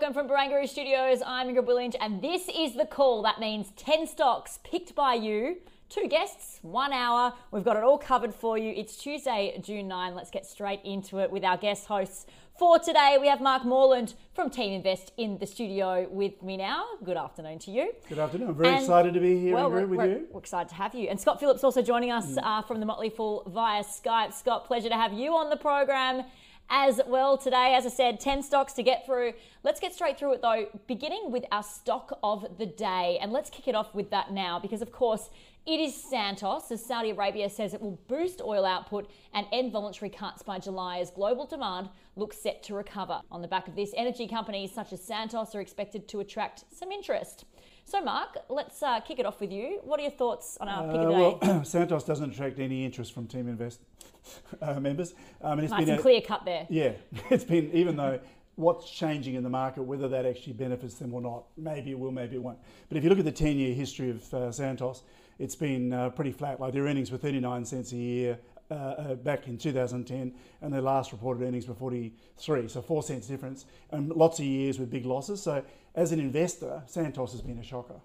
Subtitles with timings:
[0.00, 1.20] welcome from Barangaroo Studios.
[1.26, 3.20] I'm Ingrid Willinge, and this is the call.
[3.20, 5.58] That means 10 stocks picked by you,
[5.90, 7.34] two guests, one hour.
[7.50, 8.72] We've got it all covered for you.
[8.74, 10.14] It's Tuesday, June 9.
[10.14, 12.24] Let's get straight into it with our guest hosts.
[12.58, 16.86] For today, we have Mark Moreland from Team Invest in the studio with me now.
[17.04, 17.92] Good afternoon to you.
[18.08, 18.48] Good afternoon.
[18.48, 20.26] I'm very And- excited to be here Well, we're, with we're- you.
[20.30, 21.08] we're excited to have you.
[21.08, 24.32] And Scott Phillips also joining us uh, from the Motley Fool via Skype.
[24.32, 26.24] Scott, pleasure to have you on the program
[26.70, 27.74] as well today.
[27.76, 29.34] As I said, 10 stocks to get through.
[29.64, 33.18] Let's get straight through it though, beginning with our stock of the day.
[33.20, 35.28] And let's kick it off with that now because, of course,
[35.66, 40.08] it is Santos, as Saudi Arabia says it will boost oil output and end voluntary
[40.08, 43.20] cuts by July as global demand looks set to recover.
[43.30, 46.90] On the back of this, energy companies such as Santos are expected to attract some
[46.90, 47.44] interest.
[47.90, 49.80] So, Mark, let's uh, kick it off with you.
[49.82, 51.38] What are your thoughts on our pick of the Uh, day?
[51.42, 53.80] well, Santos doesn't attract any interest from Team Invest
[54.62, 55.12] uh, members.
[55.42, 56.68] Um, and it's nice been and a- clear cut there.
[56.70, 56.92] Yeah,
[57.30, 58.20] it's been even though
[58.54, 62.12] what's changing in the market, whether that actually benefits them or not, maybe it will,
[62.12, 62.58] maybe it won't.
[62.88, 65.02] But if you look at the 10-year history of uh, Santos,
[65.40, 66.60] it's been uh, pretty flat.
[66.60, 68.38] Like their earnings were 39 cents a year.
[68.70, 70.32] Uh, uh, back in 2010,
[70.62, 74.78] and their last reported earnings were 43, so four cents difference, and lots of years
[74.78, 75.42] with big losses.
[75.42, 75.64] So,
[75.96, 77.96] as an investor, Santos has been a shocker.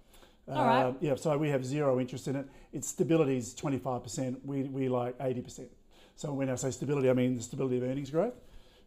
[0.49, 0.81] All right.
[0.85, 2.47] Uh, yeah, so we have zero interest in it.
[2.73, 4.37] Its stability is 25%.
[4.43, 5.67] We, we like 80%.
[6.15, 8.33] So when I say stability, I mean the stability of earnings growth.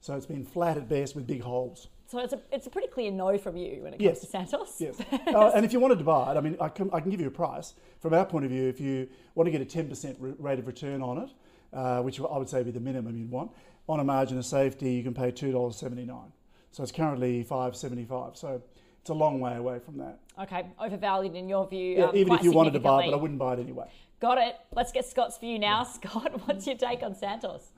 [0.00, 1.86] So it's been flat at best with big holes.
[2.06, 4.20] So it's a, it's a pretty clear no from you when it comes Yes.
[4.20, 4.80] to Santos.
[4.80, 5.00] Yes.
[5.28, 7.20] uh, and if you wanted to buy it, I mean, I can, I can give
[7.20, 7.74] you a price.
[8.00, 11.02] From our point of view, if you want to get a 10% rate of return
[11.02, 11.30] on it,
[11.72, 13.50] uh, which I would say would be the minimum you'd want,
[13.88, 16.32] on a margin of safety, you can pay $2.79.
[16.72, 18.36] So it's currently $5.75.
[18.36, 18.62] So
[19.00, 20.20] it's a long way away from that.
[20.40, 21.98] Okay, overvalued in your view.
[21.98, 23.88] Yeah, um, even if you wanted to buy it, but I wouldn't buy it anyway.
[24.20, 24.56] Got it.
[24.74, 25.84] Let's get Scott's view now.
[25.84, 27.72] Scott, what's your take on Santos?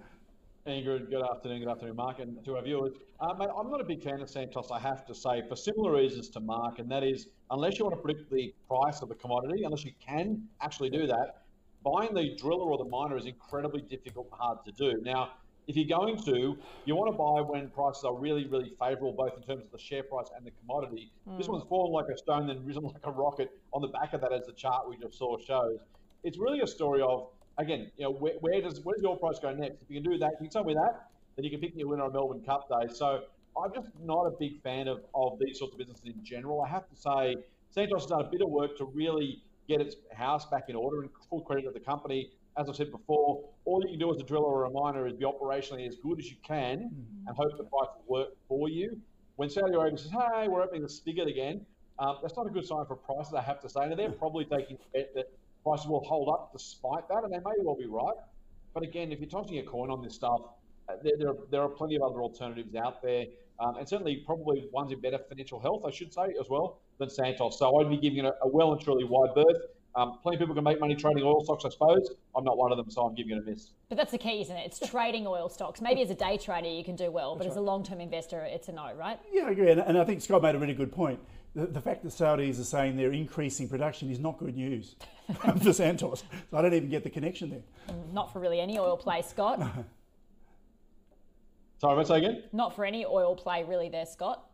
[0.66, 2.92] Ingrid, good afternoon, good afternoon, Mark, and to our viewers.
[3.18, 5.92] Uh, mate, I'm not a big fan of Santos, I have to say, for similar
[5.92, 9.14] reasons to Mark, and that is, unless you want to predict the price of the
[9.14, 11.44] commodity, unless you can actually do that,
[11.84, 15.00] buying the driller or the miner is incredibly difficult and hard to do.
[15.02, 15.30] Now,
[15.66, 19.34] if you're going to, you want to buy when prices are really, really favourable, both
[19.36, 21.12] in terms of the share price and the commodity.
[21.28, 21.38] Hmm.
[21.38, 24.20] This one's fallen like a stone, then risen like a rocket on the back of
[24.22, 25.78] that, as the chart we just saw shows.
[26.24, 29.38] It's really a story of again, you know, where, where does where does your price
[29.38, 29.82] go next?
[29.82, 31.82] If you can do that, you can tell me that, then you can pick me
[31.82, 32.92] a winner on Melbourne Cup Day.
[32.92, 33.22] So
[33.56, 36.62] I'm just not a big fan of, of these sorts of businesses in general.
[36.62, 37.36] I have to say,
[37.70, 41.02] Santos has done a bit of work to really get its house back in order,
[41.02, 42.30] and full credit of the company.
[42.58, 45.14] As I said before, all you can do as a driller or a miner is
[45.14, 46.90] be operationally as good as you can
[47.26, 49.00] and hope the price will work for you.
[49.36, 51.64] When Saudi Arabia says, "Hey, we're opening the spigot again,"
[51.98, 53.32] um, that's not a good sign for prices.
[53.34, 55.30] I have to say, and they're probably taking a bet that
[55.62, 58.18] prices will hold up despite that, and they may well be right.
[58.74, 60.40] But again, if you're tossing a coin on this stuff,
[60.88, 63.26] uh, there, there, are, there are plenty of other alternatives out there,
[63.60, 67.10] um, and certainly probably ones in better financial health, I should say, as well, than
[67.10, 67.58] Santos.
[67.58, 69.62] So I'd be giving it a, a well and truly wide berth.
[69.96, 72.14] Um, plenty of people can make money trading oil stocks, I suppose.
[72.36, 73.72] I'm not one of them, so I'm giving it a miss.
[73.88, 74.66] But that's the key, isn't it?
[74.66, 75.80] It's trading oil stocks.
[75.80, 78.40] Maybe as a day trader you can do well, but as a long term investor,
[78.42, 79.18] it's a no, right?
[79.32, 79.70] Yeah, I agree.
[79.70, 81.18] And, and I think Scott made a really good point.
[81.56, 84.94] The, the fact that Saudis are saying they're increasing production is not good news
[85.62, 86.22] for Santos.
[86.50, 87.96] So I don't even get the connection there.
[88.12, 89.60] Not for really any oil play, Scott.
[91.80, 92.42] Sorry, let's say again.
[92.52, 94.44] Not for any oil play, really, there, Scott.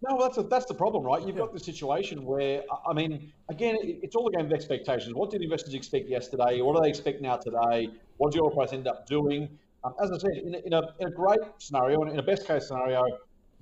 [0.00, 1.22] No, well, that's a, that's the problem, right?
[1.26, 5.14] You've got the situation where, I- mean, again, it's all a game of expectations.
[5.14, 6.62] What did investors expect yesterday?
[6.62, 7.90] What do they expect now today?
[8.16, 9.48] What does the oil price end up doing?
[9.84, 12.46] Um, as I said, in a, in, a, in a great scenario, in a best
[12.46, 13.04] case scenario,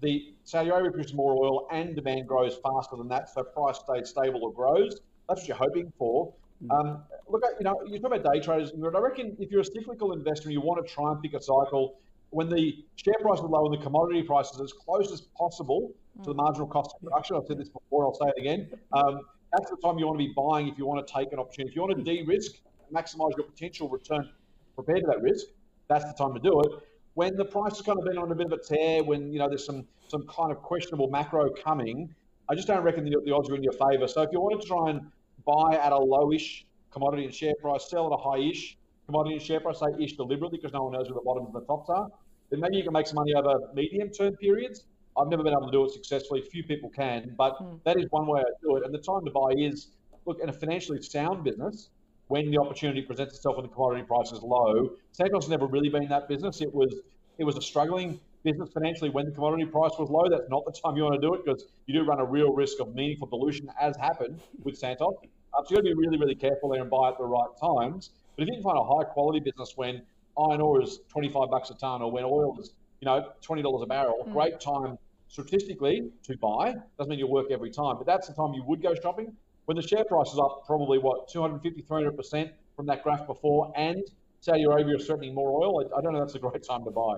[0.01, 4.11] the Saudi Arabia produces more oil and demand grows faster than that, so price stays
[4.11, 5.01] stable or grows.
[5.29, 6.33] That's what you're hoping for.
[6.71, 8.71] Um, look, at, you know, you talk about day traders.
[8.71, 11.35] and I reckon if you're a cyclical investor and you want to try and pick
[11.35, 11.99] a cycle,
[12.37, 15.91] when the share price is low and the commodity price is as close as possible
[16.23, 18.69] to the marginal cost of production, I've said this before, I'll say it again.
[18.93, 19.21] Um,
[19.55, 21.71] that's the time you want to be buying if you want to take an opportunity.
[21.71, 22.53] If you want to de-risk,
[22.93, 24.29] maximise your potential return
[24.75, 25.47] prepared to that risk,
[25.89, 26.73] that's the time to do it.
[27.15, 29.39] When the price has kind of been on a bit of a tear, when you
[29.39, 32.15] know there's some some kind of questionable macro coming,
[32.51, 34.07] I just don't reckon the, the odds are in your favour.
[34.07, 35.01] So if you wanted to try and
[35.47, 39.61] buy at a lowish commodity and share price, sell at a high-ish commodity and share
[39.61, 42.09] price, say ish deliberately because no one knows where the bottoms and the tops are,
[42.51, 44.85] then maybe you can make some money over medium-term periods.
[45.17, 46.43] I've never been able to do it successfully.
[46.43, 47.81] Few people can, but mm.
[47.85, 48.85] that is one way I do it.
[48.85, 49.89] And the time to buy is
[50.27, 51.91] look in a financially sound business
[52.29, 54.91] when the opportunity presents itself when the commodity price is low.
[55.13, 56.61] Santos has never really been that business.
[56.61, 56.95] It was
[57.39, 60.29] it was a struggling business financially when the commodity price was low.
[60.29, 62.53] That's not the time you want to do it because you do run a real
[62.53, 65.15] risk of meaningful dilution, as happened with Santos.
[65.57, 67.49] Um, so you got to be really, really careful there and buy at the right
[67.61, 68.11] times.
[68.37, 70.03] But if you can find a high quality business when
[70.39, 73.87] iron ore is 25 bucks a ton or when oil is, you know, $20 a
[73.87, 74.33] barrel, mm.
[74.33, 74.99] great time
[75.29, 76.75] statistically to buy.
[76.99, 79.33] Doesn't mean you'll work every time, but that's the time you would go shopping.
[79.67, 84.03] When the share price is up probably what 250, 300% from that graph before, and
[84.41, 86.91] Saudi Arabia is threatening more oil, I, I don't know that's a great time to
[86.91, 87.17] buy.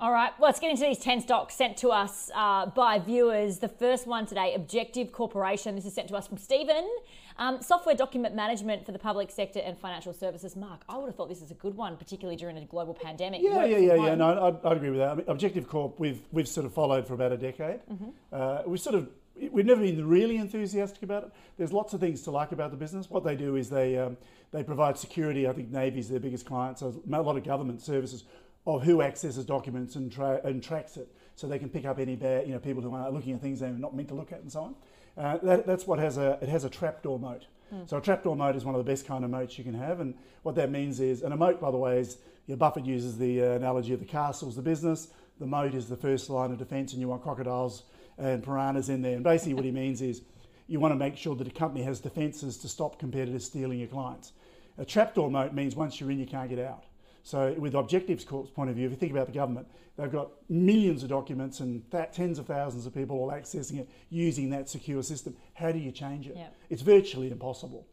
[0.00, 3.58] All right, well, let's get into these 10 stocks sent to us uh, by viewers.
[3.58, 5.74] The first one today, Objective Corporation.
[5.74, 6.88] This is sent to us from Stephen.
[7.36, 10.56] Um, software document management for the public sector and financial services.
[10.56, 13.42] Mark, I would have thought this is a good one, particularly during a global pandemic.
[13.42, 14.14] Yeah, yeah, yeah, yeah.
[14.14, 15.10] No, I'd, I'd, agree with that.
[15.10, 17.80] I mean, Objective Corp, we've, we've sort of followed for about a decade.
[17.92, 18.08] Mm-hmm.
[18.32, 19.10] Uh, we've sort of
[19.50, 21.30] we've never been really enthusiastic about it.
[21.58, 23.10] There's lots of things to like about the business.
[23.10, 24.16] What they do is they um,
[24.50, 25.46] they provide security.
[25.46, 28.24] I think Navy's their biggest client, so a lot of government services
[28.66, 32.16] of who accesses documents and, tra- and tracks it, so they can pick up any
[32.16, 34.40] bad, you know, people who are looking at things they're not meant to look at
[34.40, 34.74] and so on.
[35.16, 37.46] Uh, that, that's what has a it has a trapdoor moat.
[37.74, 37.88] Mm.
[37.88, 40.00] So a trapdoor moat is one of the best kind of moats you can have,
[40.00, 42.84] and what that means is, and a moat, by the way, is you know, Buffett
[42.84, 45.08] uses the uh, analogy of the castle's the business,
[45.38, 47.84] the moat is the first line of defence, and you want crocodiles
[48.18, 49.14] and piranhas in there.
[49.14, 50.22] And basically, what he means is
[50.68, 53.88] you want to make sure that a company has defences to stop competitors stealing your
[53.88, 54.32] clients.
[54.78, 56.84] A trapdoor moat means once you're in, you can't get out.
[57.22, 60.30] So, with Objectives Corp's point of view, if you think about the government, they've got
[60.48, 64.68] millions of documents and th- tens of thousands of people all accessing it using that
[64.68, 65.36] secure system.
[65.54, 66.36] How do you change it?
[66.36, 66.56] Yep.
[66.70, 67.86] It's virtually impossible.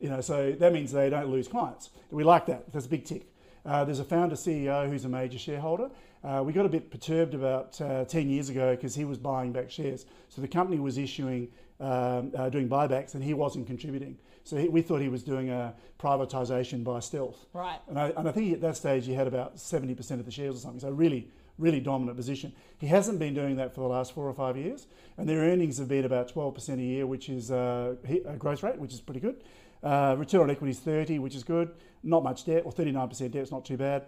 [0.00, 1.90] You know, so that means they don't lose clients.
[2.10, 2.72] We like that.
[2.72, 3.26] That's a big tick.
[3.64, 5.90] Uh, there's a founder CEO who's a major shareholder.
[6.22, 9.52] Uh, we got a bit perturbed about uh, 10 years ago because he was buying
[9.52, 10.06] back shares.
[10.28, 11.48] So the company was issuing,
[11.80, 14.18] um, uh, doing buybacks, and he wasn't contributing.
[14.44, 17.46] So he, we thought he was doing a privatisation by stealth.
[17.52, 17.80] Right.
[17.88, 20.56] And I, and I think at that stage he had about 70% of the shares
[20.56, 20.80] or something.
[20.80, 22.52] So really, really dominant position.
[22.78, 24.86] He hasn't been doing that for the last four or five years,
[25.16, 27.94] and their earnings have been about 12% a year, which is uh,
[28.26, 29.42] a growth rate, which is pretty good.
[29.82, 31.70] Uh, return on equity is 30, which is good.
[32.02, 34.06] Not much debt, or 39% debt, it's not too bad.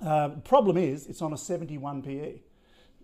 [0.00, 2.40] Uh, problem is, it's on a 71 PE.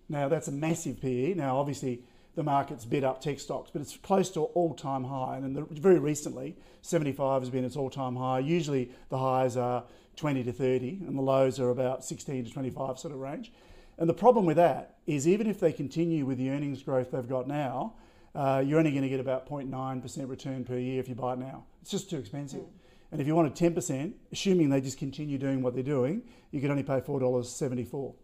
[0.08, 1.34] Now, that's a massive PE.
[1.34, 2.02] Now, obviously,
[2.36, 5.38] the market's bid up tech stocks, but it's close to all-time high.
[5.38, 8.38] And the, very recently, 75 has been its all-time high.
[8.38, 9.84] Usually the highs are
[10.16, 13.52] 20 to 30, and the lows are about 16 to 25 sort of range.
[13.98, 17.28] And the problem with that is even if they continue with the earnings growth they've
[17.28, 17.94] got now,
[18.34, 21.38] uh, you're only going to get about 0.9% return per year if you buy it
[21.38, 21.64] now.
[21.80, 22.60] It's just too expensive.
[22.60, 22.68] Mm.
[23.12, 26.70] And if you wanted 10%, assuming they just continue doing what they're doing, you could
[26.70, 28.14] only pay $4.74.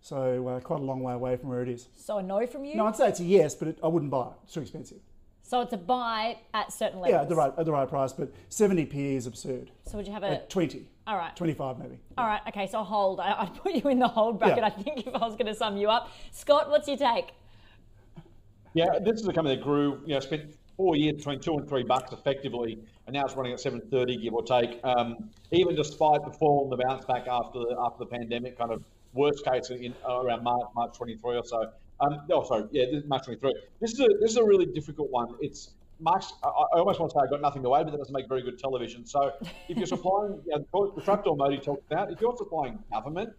[0.00, 1.88] So uh, quite a long way away from where it is.
[1.96, 2.76] So a no from you?
[2.76, 4.32] No, I'd say it's a yes, but it, I wouldn't buy it.
[4.44, 4.98] It's too expensive.
[5.42, 7.14] So it's a buy at certain levels.
[7.14, 9.70] Yeah, at the right at the right price, but 70 PE is absurd.
[9.86, 10.86] So would you have a at 20?
[11.06, 11.34] All right.
[11.34, 11.98] 25 maybe.
[12.18, 12.42] All right.
[12.48, 12.66] Okay.
[12.66, 13.18] So hold.
[13.18, 14.58] I, would put you in the hold bracket.
[14.58, 14.66] Yeah.
[14.66, 17.30] I think if I was going to sum you up, Scott, what's your take?
[18.74, 20.02] Yeah, this is a company that grew.
[20.04, 23.52] You know, spent four years between two and three bucks effectively, and now it's running
[23.52, 24.78] at 7.30 give or take.
[24.84, 28.70] Um, even despite the fall and the bounce back after the, after the pandemic, kind
[28.70, 31.70] of worst case in uh, around March, March 23 or so.
[32.00, 33.54] Um, oh, sorry, yeah, this is March 23.
[33.80, 35.34] This is a this is a really difficult one.
[35.40, 36.32] It's Mark's.
[36.44, 38.28] I, I almost want to say I've got nothing to add, but that doesn't make
[38.28, 39.04] very good television.
[39.04, 39.32] So
[39.68, 43.30] if you're supplying you know, the trapdoor moat you talked about, if you're supplying government,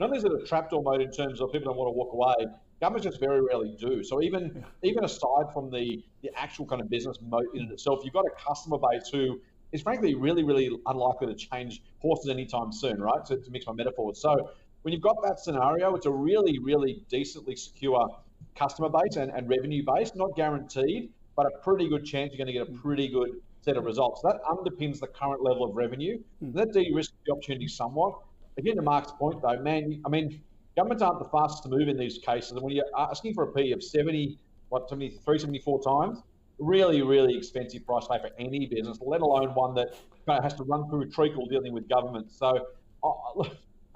[0.00, 2.12] not only is it a trapdoor moat in terms of people don't want to walk
[2.12, 4.02] away, governments just very rarely do.
[4.02, 8.14] So even even aside from the the actual kind of business moat in itself, you've
[8.14, 9.40] got a customer base who
[9.72, 13.24] is frankly really really unlikely to change horses anytime soon, right?
[13.26, 14.20] To, to mix my metaphors.
[14.20, 14.50] So
[14.82, 18.08] when you've got that scenario, it's a really, really decently secure
[18.54, 22.52] customer base and, and revenue base, not guaranteed, but a pretty good chance you're going
[22.52, 23.30] to get a pretty good
[23.60, 24.20] set of results.
[24.22, 26.18] That underpins the current level of revenue.
[26.42, 26.54] Mm.
[26.54, 28.18] That de-risks the opportunity somewhat.
[28.56, 30.40] Again, to Mark's point, though, man, I mean,
[30.76, 32.52] governments aren't the fastest to move in these cases.
[32.52, 36.22] And when you're asking for a P of 70, what, 73, 74 times,
[36.58, 39.94] really, really expensive price tag for any business, let alone one that
[40.26, 42.32] kind of has to run through treacle dealing with government.
[42.32, 42.66] So,
[43.02, 43.44] uh,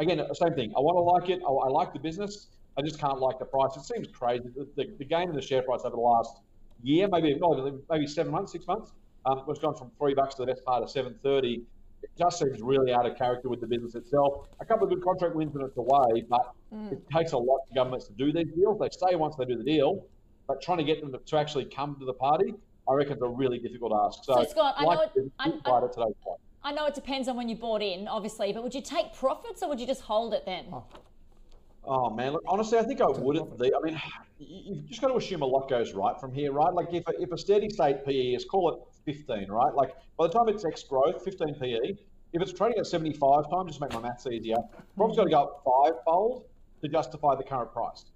[0.02, 0.73] again, same thing.
[0.76, 1.42] I want to like it.
[1.47, 2.49] I, I, like the business.
[2.76, 3.76] I just can't like the price.
[3.76, 4.44] It seems crazy.
[4.54, 6.40] The, the, the gain in the share price over the last
[6.82, 7.38] year, maybe
[7.90, 8.92] maybe seven months, six months,
[9.26, 11.62] um, was gone from three bucks to the best part of seven thirty.
[12.02, 14.49] It just seems really out of character with the business itself.
[14.61, 16.90] A couple of good contract wins and it's away, but mm.
[16.90, 18.80] it takes a lot for governments to do these deals.
[18.80, 20.04] They say once they do the deal,
[20.49, 22.54] but trying to get them to, to actually come to the party
[22.88, 24.25] I reckon is a really difficult ask.
[24.25, 26.40] So, So, Scott, I know like it- I- I- at today's point.
[26.64, 29.62] I know it depends on when you bought in, obviously, but would you take profits
[29.62, 30.66] or would you just hold it then?
[30.73, 30.85] Oh,
[31.85, 33.73] oh man, look, honestly, I think I would at the.
[33.76, 34.00] I mean,
[34.38, 36.73] you- you've just got to assume a lot goes right from here, right?
[36.73, 38.78] Like if a, if a steady state PE is call it
[39.16, 39.75] 15, right?
[39.75, 41.97] Like by the time it's X growth, 15 PE.
[42.35, 44.57] If it's trading at 75 times, just make my maths easier.
[44.97, 46.45] Probably got to go up fivefold
[46.81, 48.07] to justify the current price.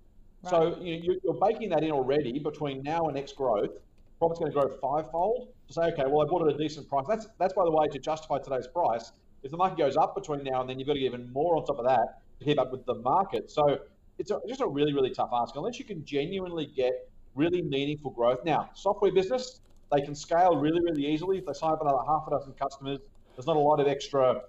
[0.49, 3.71] So you, you're baking that in already between now and X growth.
[4.19, 6.89] Profit's going to grow fivefold to say, okay, well, I bought it at a decent
[6.89, 7.07] price.
[7.09, 9.13] That's that's by the way to justify today's price.
[9.43, 11.57] If the market goes up between now and then, you've got to get even more
[11.57, 13.51] on top of that to keep up with the market.
[13.51, 13.79] So
[14.19, 15.55] it's a, just a really, really tough ask.
[15.57, 18.39] Unless you can genuinely get really meaningful growth.
[18.45, 19.61] Now, software business,
[19.93, 21.39] they can scale really, really easily.
[21.39, 22.99] If they sign up another half a dozen customers,
[23.37, 24.41] there's not a lot of extra,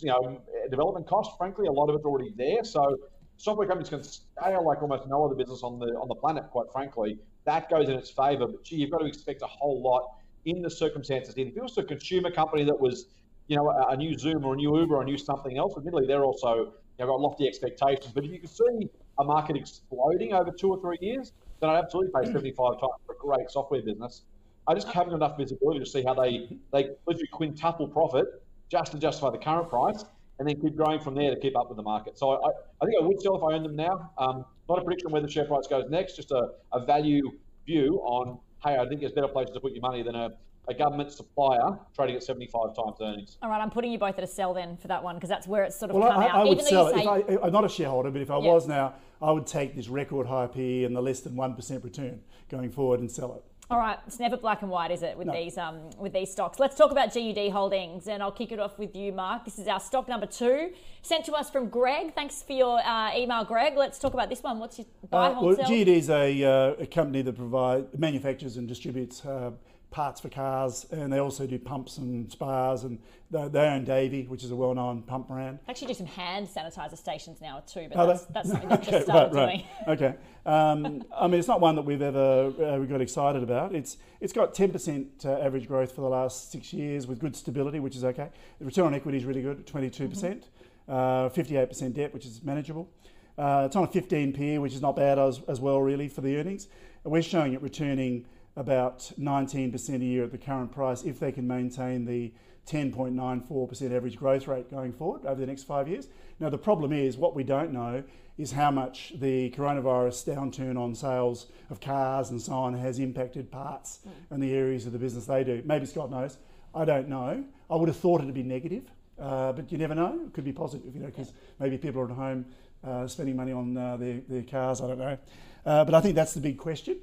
[0.00, 0.40] you know,
[0.70, 1.38] development cost.
[1.38, 2.64] Frankly, a lot of it's already there.
[2.64, 2.98] So
[3.36, 6.44] software companies can scale like almost no other business on the on the planet.
[6.50, 8.46] Quite frankly, that goes in its favour.
[8.46, 11.34] But gee, you've got to expect a whole lot in the circumstances.
[11.36, 13.06] If it was a consumer company that was,
[13.48, 15.74] you know, a, a new Zoom or a new Uber or a new something else,
[15.76, 18.12] admittedly they're also you know, got lofty expectations.
[18.12, 21.78] But if you can see a market exploding over two or three years, then I'd
[21.78, 24.22] absolutely pay 75 times for a great software business.
[24.66, 28.26] I just haven't enough visibility to see how they they literally quintuple profit
[28.70, 30.04] just to justify the current price,
[30.38, 32.18] and then keep growing from there to keep up with the market.
[32.18, 34.10] So I, I think I would sell if I own them now.
[34.18, 37.30] Um, not a prediction where the share price goes next, just a, a value
[37.66, 40.30] view on hey, I think there's better places to put your money than a,
[40.68, 43.36] a government supplier trading at 75 times earnings.
[43.42, 45.46] All right, I'm putting you both at a sell then for that one because that's
[45.46, 46.34] where it's sort of Well, come I, out.
[46.36, 47.04] I would Even sell though it.
[47.04, 48.52] you If say I, I'm not a shareholder, but if I Yeah.
[48.52, 52.20] was now, I would take this record high PE and the less than 1% return
[52.48, 53.42] going forward and sell it.
[53.70, 55.32] All right, it's never black and white, is it, with No.
[55.32, 56.58] these um, with these stocks?
[56.58, 59.46] Let's talk about GUD Holdings, and I'll kick it off with you, Mark.
[59.46, 62.14] This is our stock number two, sent to us from Greg.
[62.14, 63.74] Thanks for your uh, email, Greg.
[63.76, 64.58] Let's talk about this one.
[64.58, 65.78] What's your buy, Uh, hold, well, sell?
[65.78, 69.52] GUD is a, uh, a company that provide manufactures and distributes uh,
[69.94, 72.98] parts for cars, and they also do pumps and spas, and
[73.30, 75.60] they, they own Davey, which is a well-known pump brand.
[75.68, 78.32] Actually, do some hand sanitizer stations now too, but that's, they?
[78.34, 79.64] that's something they've Okay, just started right, doing.
[79.86, 80.02] right.
[80.02, 80.14] Okay.
[80.44, 83.72] Um, I mean, it's not one that we've ever uh, we got excited about.
[83.72, 87.78] It's it's got 10% uh, average growth for the last six years with good stability,
[87.78, 88.30] which is okay.
[88.58, 90.10] The return on equity is really good, 22%.
[90.10, 90.48] percent
[90.88, 92.90] uh, 58% debt, which is manageable.
[93.38, 96.20] Uh, it's on a 15 PE, which is not bad as, as well, really, for
[96.20, 96.68] the earnings.
[97.04, 101.32] And we're showing it returning about 19% a year at the current price if they
[101.32, 102.32] can maintain the
[102.66, 106.08] 10.94% average growth rate going forward over the next five years.
[106.40, 108.02] Now, the problem is what we don't know
[108.36, 113.50] is how much the coronavirus downturn on sales of cars and so on has impacted
[113.50, 115.62] parts and the areas of the business they do.
[115.64, 116.38] Maybe Scott knows.
[116.74, 117.44] I don't know.
[117.70, 120.20] I would have thought it'd be negative, uh, but you never know.
[120.26, 122.46] It could be positive, you know, because maybe people are at home
[122.82, 124.80] uh, spending money on uh, their, their cars.
[124.80, 125.18] I don't know.
[125.64, 126.98] Uh, but I think that's the big question.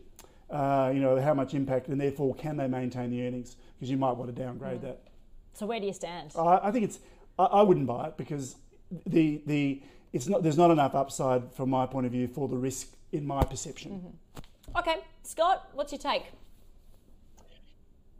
[0.51, 3.55] Uh, you know, how much impact, and therefore, can they maintain the earnings?
[3.75, 4.99] Because you might want to downgrade that.
[5.53, 6.33] So where do you stand?
[6.37, 6.99] I, I think it's.
[7.39, 8.57] I, I wouldn't buy it because
[9.05, 9.81] the the
[10.11, 10.43] it's not.
[10.43, 14.17] There's not enough upside from my point of view for the risk in my perception.
[14.77, 16.23] Okay, Scott, what's your take?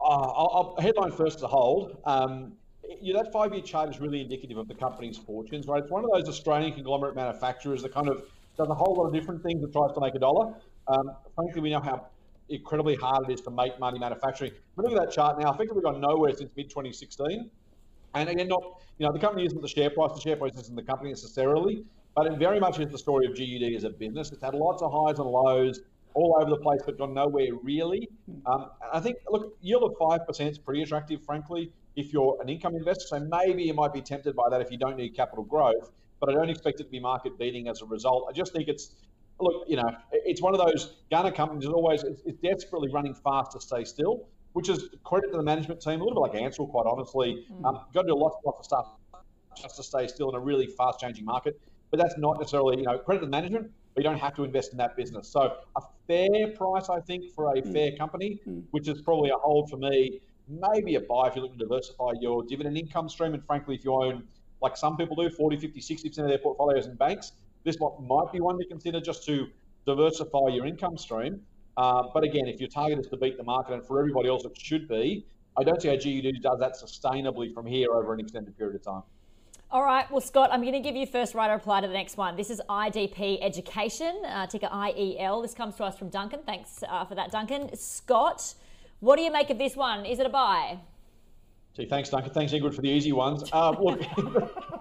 [0.00, 1.98] Uh, I'll, I'll headline first to hold.
[2.04, 2.54] Um,
[3.00, 5.82] you know, that five-year chart is really indicative of the company's fortunes, right?
[5.82, 8.24] It's one of those Australian conglomerate manufacturers that kind of
[8.56, 10.54] does a whole lot of different things that tries to make a dollar.
[10.88, 12.08] Um, frankly, we know how
[12.48, 14.52] incredibly hard it is to make money manufacturing.
[14.76, 15.52] Look at that chart now.
[15.52, 17.50] I think we've gone nowhere since mid 2016.
[18.14, 18.62] And again, not
[18.98, 20.12] you know the company isn't the share price.
[20.14, 21.84] The share price isn't the company necessarily,
[22.14, 24.32] but it very much is the story of GUD as a business.
[24.32, 25.80] It's had lots of highs and lows
[26.14, 28.08] all over the place, but gone nowhere really.
[28.44, 32.48] Um, I think look, yield of five percent is pretty attractive, frankly, if you're an
[32.48, 33.06] income investor.
[33.06, 35.90] So maybe you might be tempted by that if you don't need capital growth.
[36.20, 38.26] But I don't expect it to be market beating as a result.
[38.28, 38.94] I just think it's
[39.42, 43.14] look, you know, it's one of those gunner companies that always it's, it's desperately running
[43.14, 46.42] fast to stay still, which is credit to the management team, a little bit like
[46.42, 47.46] Ansell, quite honestly.
[47.48, 47.64] Hmm.
[47.64, 48.86] Um, got to do lots, lots of stuff
[49.60, 51.60] just to stay still in a really fast changing market.
[51.90, 54.44] But that's not necessarily, you know, credit to the management, but you don't have to
[54.44, 55.28] invest in that business.
[55.28, 57.72] So a fair price, I think, for a hmm.
[57.72, 58.60] fair company, hmm.
[58.70, 62.12] which is probably a hold for me, maybe a buy if you're looking to diversify
[62.20, 63.34] your dividend income stream.
[63.34, 64.24] And frankly, if you own,
[64.62, 67.32] like some people do, 40, 50, 60% of their portfolios in banks,
[67.64, 69.46] this might, be one to consider just to
[69.86, 71.40] diversify your income stream.
[71.76, 74.44] Uh, but again, if your target is to beat the market, and for everybody else
[74.44, 75.24] it should be,
[75.58, 78.82] I don't see how GUD does that sustainably from here over an extended period of
[78.82, 79.02] time.
[79.70, 81.94] All right, well, Scott, I'm going to give you first right to reply to the
[81.94, 82.36] next one.
[82.36, 85.40] This is IDP Education, uh, ticker IEL.
[85.40, 86.40] This comes to us from Duncan.
[86.44, 87.74] Thanks uh, for that, Duncan.
[87.74, 88.54] Scott,
[89.00, 90.04] what do you make of this one?
[90.04, 90.78] Is it a buy?
[91.74, 92.32] Gee, thanks, Duncan.
[92.32, 93.44] Thanks, Ingrid, for the easy ones.
[93.50, 94.00] Uh, look,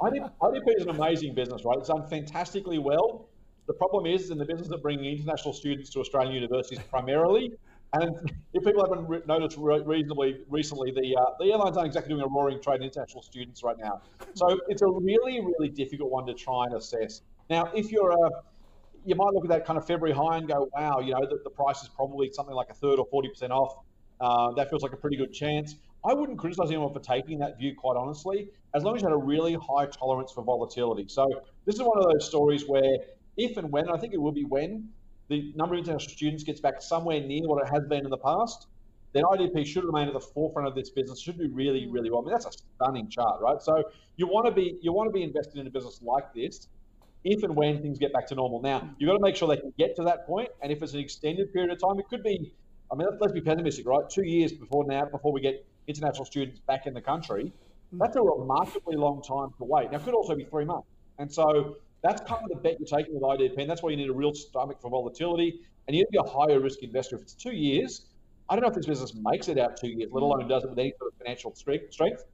[0.02, 1.78] IDP, is an amazing business, right?
[1.78, 3.30] It's done fantastically well.
[3.68, 7.54] The problem is, in the business of bringing international students to Australian universities primarily,
[7.94, 12.10] And if people haven't re- noticed re- reasonably recently, the uh, the airlines aren't exactly
[12.14, 14.02] doing a roaring trade in international students right now.
[14.34, 17.22] So it's a really, really difficult one to try and assess.
[17.50, 18.30] Now, if you're a
[19.06, 21.40] you might look at that kind of February high and go, wow, you know, the,
[21.44, 23.78] the price is probably something like a third or 40% off.
[24.20, 25.76] Uh, that feels like a pretty good chance.
[26.04, 29.14] I wouldn't criticize anyone for taking that view, quite honestly, as long as you had
[29.14, 31.06] a really high tolerance for volatility.
[31.08, 31.28] So
[31.66, 32.98] this is one of those stories where
[33.38, 34.90] if and when, I think it will be when,
[35.30, 38.18] the number of international students gets back somewhere near what it has been in the
[38.18, 38.68] past,
[39.14, 41.22] then IDP should remain at the forefront of this business.
[41.22, 41.94] Should do really, mm.
[41.94, 42.22] really well.
[42.22, 43.62] I mean, that's a stunning chart, right?
[43.62, 43.84] So
[44.18, 46.68] you want to be you want to be invested in a business like this,
[47.24, 48.62] if and when things get back to normal.
[48.62, 48.96] Now mm.
[48.98, 51.00] you've got to make sure they can get to that point, and if it's an
[51.00, 52.54] extended period of time, it could be.
[52.92, 54.10] I mean, let's, let's be pessimistic, right?
[54.10, 57.52] Two years before now, before we get international students back in the country,
[57.94, 59.92] that's a remarkably long time to wait.
[59.92, 60.88] Now, it could also be three months,
[61.20, 63.98] and so that's kind of the bet you're taking with IDP, and that's why you
[63.98, 67.18] need a real stomach for volatility, and you need to be a higher risk investor.
[67.18, 68.06] If it's two years,
[68.50, 70.70] I don't know if this business makes it out two years, let alone does it
[70.70, 72.26] with any sort of financial strength,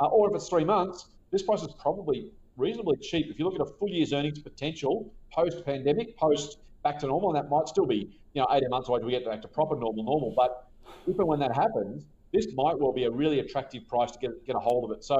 [0.00, 3.26] uh, or if it's three months, this price is probably reasonably cheap.
[3.30, 7.34] If you look at a full year's earnings potential post pandemic, post back to normal,
[7.34, 9.48] and that might still be you know 18 months away till we get back to
[9.48, 10.34] proper normal normal.
[10.36, 10.68] But
[11.06, 14.56] even when that happens, this might well be a really attractive price to get get
[14.56, 15.04] a hold of it.
[15.04, 15.16] So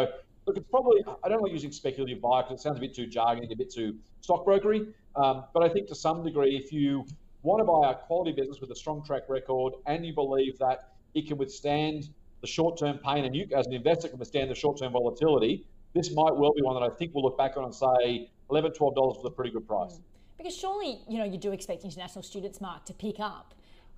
[0.46, 3.06] look, it's probably I don't like using speculative buy because it sounds a bit too
[3.06, 4.92] jargony, a bit too stockbrokery.
[5.16, 7.04] Um, but I think to some degree, if you
[7.42, 10.92] want to buy a quality business with a strong track record and you believe that
[11.14, 12.08] it can withstand
[12.40, 16.34] the short-term pain and you as an investor can withstand the short-term volatility, this might
[16.36, 19.24] well be one that I think we'll look back on and say 11 $12 was
[19.24, 20.00] a pretty good price.
[20.36, 23.54] Because surely, you know, you do expect international students, Mark, to pick up.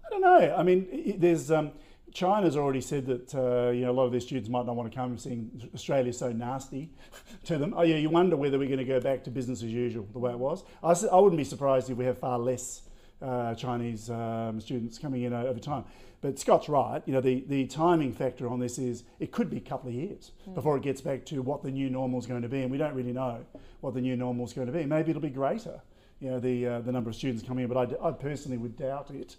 [0.07, 0.55] I don't know.
[0.57, 1.73] I mean, there's um,
[2.12, 4.90] China's already said that uh, you know a lot of their students might not want
[4.90, 6.90] to come, seeing Australia so nasty
[7.45, 7.75] to them.
[7.76, 10.19] Oh yeah, you wonder whether we're going to go back to business as usual, the
[10.19, 10.64] way it was.
[10.83, 12.83] I, I wouldn't be surprised if we have far less
[13.23, 15.85] uh, Chinese um, students coming in over time.
[16.23, 17.02] But Scott's right.
[17.07, 19.95] You know, the, the timing factor on this is it could be a couple of
[19.95, 20.55] years mm.
[20.55, 22.79] before it gets back to what the new normal is going to be, and we
[22.79, 23.44] don't really know
[23.81, 24.85] what the new normal is going to be.
[24.85, 25.81] Maybe it'll be greater.
[26.20, 28.77] You know, the uh, the number of students coming in, but I, I personally would
[28.77, 29.37] doubt it.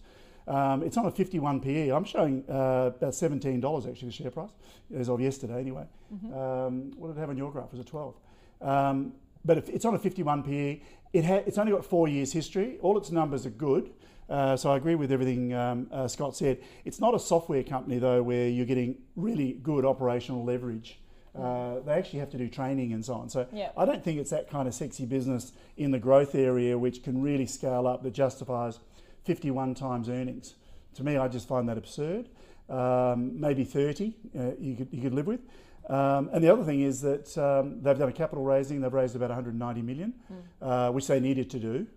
[0.48, 1.90] Um, it's on a 51 PE.
[1.90, 4.50] I'm showing uh, about $17 actually the share price
[4.96, 5.86] as of yesterday anyway.
[6.14, 6.34] Mm-hmm.
[6.38, 7.72] Um, what did it have on your graph?
[7.72, 8.16] Was it 12?
[8.62, 10.82] Um, but if it's on a 51 PE.
[11.14, 12.78] It ha- it's only got four years history.
[12.82, 13.92] All its numbers are good.
[14.30, 16.60] Uh, so I agree with everything um, uh, Scott said.
[16.86, 21.00] It's not a software company though where you're getting really good operational leverage.
[21.38, 23.30] Uh, they actually have to do training and so on.
[23.30, 23.74] So yep.
[23.78, 27.22] I don't think it's that kind of sexy business in the growth area which can
[27.22, 28.80] really scale up that justifies
[29.24, 30.56] 51 times earnings.
[30.96, 32.30] To me, I just find that absurd.
[32.70, 35.42] Um, maybe 30 uh, you, could, you could live with.
[35.90, 38.82] Um, and the other thing is that um, they've done a capital raising.
[38.82, 40.38] They've raised about 190 million, mm.
[40.62, 41.88] uh, which they needed to do.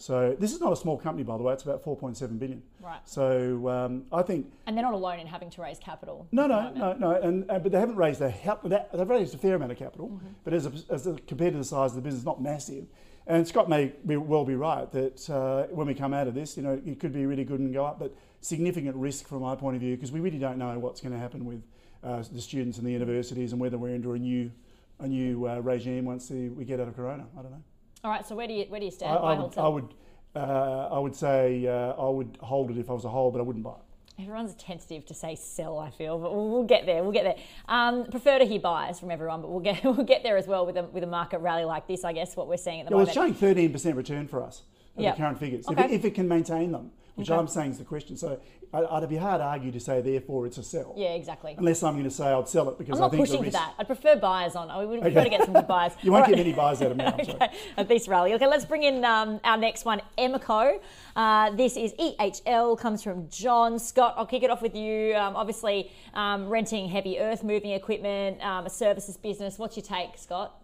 [0.00, 1.52] So this is not a small company, by the way.
[1.52, 2.62] It's about 4.7 billion.
[2.80, 3.00] Right.
[3.04, 4.50] So um, I think.
[4.66, 6.26] And they're not alone in having to raise capital.
[6.32, 7.10] No, no, no, no.
[7.10, 8.62] And uh, but they haven't raised a help.
[8.62, 10.28] They've raised a fair amount of capital, mm-hmm.
[10.42, 12.86] but as, a, as a, compared to the size of the business, not massive.
[13.30, 16.56] And Scott may be, well be right that uh, when we come out of this,
[16.56, 19.54] you know, it could be really good and go up, but significant risk from my
[19.54, 21.62] point of view because we really don't know what's going to happen with
[22.02, 24.50] uh, the students and the universities and whether we're into a new
[24.98, 27.24] a new uh, regime once the, we get out of Corona.
[27.38, 27.62] I don't know.
[28.02, 28.26] All right.
[28.26, 29.12] So where do you where do you stand?
[29.12, 29.94] I, I would, I would,
[30.34, 33.38] uh, I would say uh, I would hold it if I was a hold, but
[33.38, 33.89] I wouldn't buy it.
[34.20, 37.02] Everyone's tentative to say sell, I feel, but we'll, we'll get there.
[37.02, 37.36] We'll get there.
[37.68, 40.66] Um, prefer to hear buys from everyone, but we'll get we'll get there as well
[40.66, 42.04] with a with a market rally like this.
[42.04, 43.16] I guess what we're seeing at the yeah, moment.
[43.16, 44.62] Well, it's showing thirteen percent return for us
[44.96, 45.16] yep.
[45.16, 45.66] the current figures.
[45.68, 45.84] Okay.
[45.84, 47.38] If, it, if it can maintain them, which Okay.
[47.38, 48.16] I'm saying is the question.
[48.16, 48.38] So
[48.72, 50.94] I- I'd be hard to argue to say therefore it's a sell.
[50.96, 51.54] Yeah, exactly.
[51.58, 53.46] Unless I'm going to say I'd sell it because I'm I not think pushing the
[53.46, 53.58] risk.
[53.58, 53.74] for that.
[53.78, 54.70] I'd prefer buyers on.
[54.70, 55.30] I would prefer Okay.
[55.30, 55.92] to get some good buyers.
[56.02, 56.44] You won't All get right.
[56.46, 57.04] many buys out of me.
[57.20, 58.34] Okay, at this rally.
[58.34, 60.78] Okay, let's bring in um, our next one, Emeco.
[61.16, 64.14] Uh, this is EHL, comes from John Scott.
[64.16, 65.14] I'll kick it off with you.
[65.16, 69.58] Um, obviously, um, renting heavy earth moving equipment, um, a services business.
[69.58, 70.59] What's your take, Scott?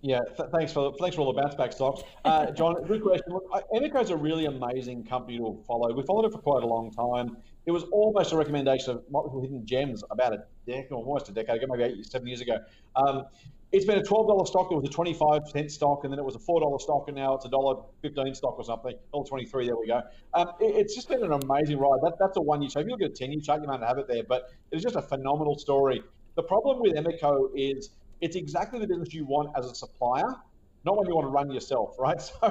[0.00, 2.74] Yeah, th- thanks for thanks for all the bounce back stocks, uh, John.
[2.86, 3.24] Good question.
[3.32, 5.92] Look, Emeco is a really amazing company to follow.
[5.92, 7.36] We followed it for quite a long time.
[7.66, 11.32] It was almost a recommendation of multiple hidden gems about a decade, or almost a
[11.32, 12.58] decade ago, maybe eight, seven years ago.
[12.94, 13.24] Um,
[13.72, 14.68] it's been a twelve dollar stock.
[14.70, 17.08] It was a twenty five cent stock, and then it was a four dollar stock,
[17.08, 18.94] and now it's a dollar fifteen stock or something.
[19.12, 19.66] Dollar twenty three.
[19.66, 20.00] There we go.
[20.32, 21.98] Um, it- it's just been an amazing ride.
[22.02, 22.84] That, that's a one year chart.
[22.84, 24.44] If you look at a ten year chart, you might not have it there, but
[24.70, 26.02] it's just a phenomenal story.
[26.36, 30.28] The problem with Emeco is it's exactly the business you want as a supplier,
[30.84, 32.20] not one you want to run yourself, right?
[32.42, 32.50] So,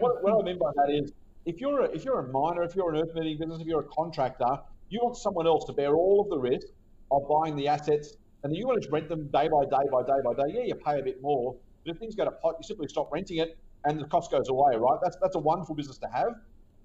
[0.00, 1.12] what, what I mean by that is,
[1.46, 3.80] if you're a, if you're a miner, if you're an earth moving business, if you're
[3.80, 4.50] a contractor,
[4.88, 6.66] you want someone else to bear all of the risk
[7.10, 10.02] of buying the assets, and then you want to rent them day by day by
[10.02, 10.52] day by day.
[10.54, 13.10] Yeah, you pay a bit more, but if things go to pot, you simply stop
[13.12, 14.98] renting it, and the cost goes away, right?
[15.02, 16.32] That's that's a wonderful business to have.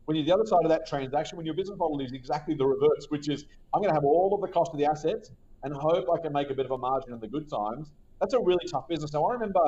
[0.06, 2.66] when you're the other side of that transaction, when your business model is exactly the
[2.66, 5.32] reverse, which is I'm going to have all of the cost of the assets
[5.64, 7.92] and hope I can make a bit of a margin in the good times.
[8.20, 9.14] That's a really tough business.
[9.14, 9.62] Now I remember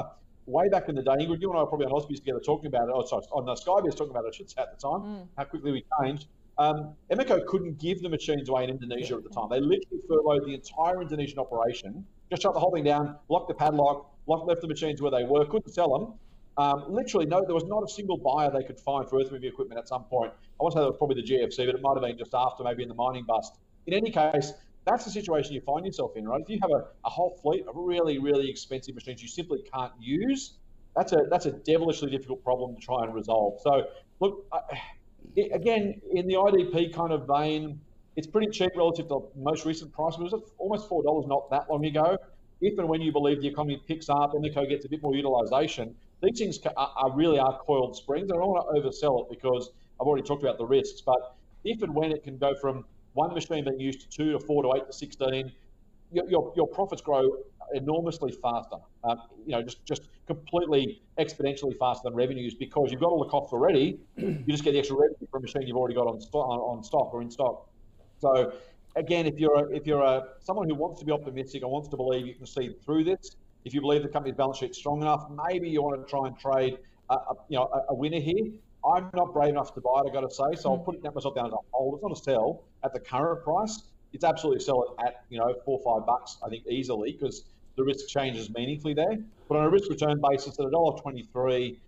[0.45, 2.67] way back in the day, Ingrid, you and I were probably on Ausbiz together talking
[2.67, 2.93] about it.
[2.95, 5.27] Oh, sorry, on the Skybiz talking about it, I should say at the time, mm.
[5.37, 6.27] how quickly we changed.
[6.57, 9.47] Um, Emeco couldn't give the machines away in Indonesia at the time.
[9.49, 13.53] They literally furloughed the entire Indonesian operation, just shut the whole thing down, locked the
[13.53, 16.13] padlock, locked, left the machines where they were, couldn't sell them.
[16.57, 19.49] Um, literally, no, there was not a single buyer they could find for earth moving
[19.49, 20.31] equipment at some point.
[20.59, 22.33] I want to say that was probably the GFC, but it might have been just
[22.33, 23.59] after, maybe in the mining bust.
[23.85, 24.53] In any case,
[24.87, 26.41] that's the situation you find yourself in, right?
[26.41, 29.91] If you have a, a whole fleet of really, really expensive machines you simply can't
[29.99, 30.53] use,
[30.95, 33.59] that's a that's a devilishly difficult problem to try and resolve.
[33.61, 33.83] So,
[34.19, 34.59] look, uh,
[35.53, 37.79] again, in the IDP kind of vein,
[38.15, 40.19] it's pretty cheap relative to most recent prices.
[40.19, 42.17] It was almost four dollars not that long ago.
[42.61, 45.13] If and when you believe the economy picks up and Emeco gets a bit more
[45.13, 48.31] utilisation, these things are, are, really are coiled springs.
[48.31, 49.69] I don't want to oversell it because
[50.01, 51.01] I've already talked about the risks.
[51.01, 52.85] But if and when it can go from
[53.17, 55.51] one machine being used to two to four to eight to sixteen,
[56.11, 57.23] your, your, your profits grow
[57.73, 58.77] enormously faster.
[59.03, 63.29] Um, you know, just just completely exponentially faster than revenues because you've got all the
[63.29, 63.99] costs already.
[64.17, 66.83] you just get the extra revenue from a machine you've already got on, on, on
[66.83, 67.67] stock or in stock.
[68.19, 68.53] So
[68.95, 71.89] again, if you're a, if you're a someone who wants to be optimistic and wants
[71.89, 75.01] to believe you can see through this, if you believe the company's balance sheet's strong
[75.01, 76.77] enough, maybe you want to try and trade
[77.09, 78.45] a, a you know a, a, winner here.
[78.95, 80.91] I'm not brave enough to buy it, I've got to say, so I'll hmm.
[81.01, 81.95] put myself down as a hold.
[81.95, 83.83] It's not a sell at the current price.
[84.13, 87.43] It's absolutely sell it at you know four or five bucks, I think easily because
[87.75, 89.17] the risk changes meaningfully there.
[89.47, 91.79] But on a risk return basis, at a dollar twenty three,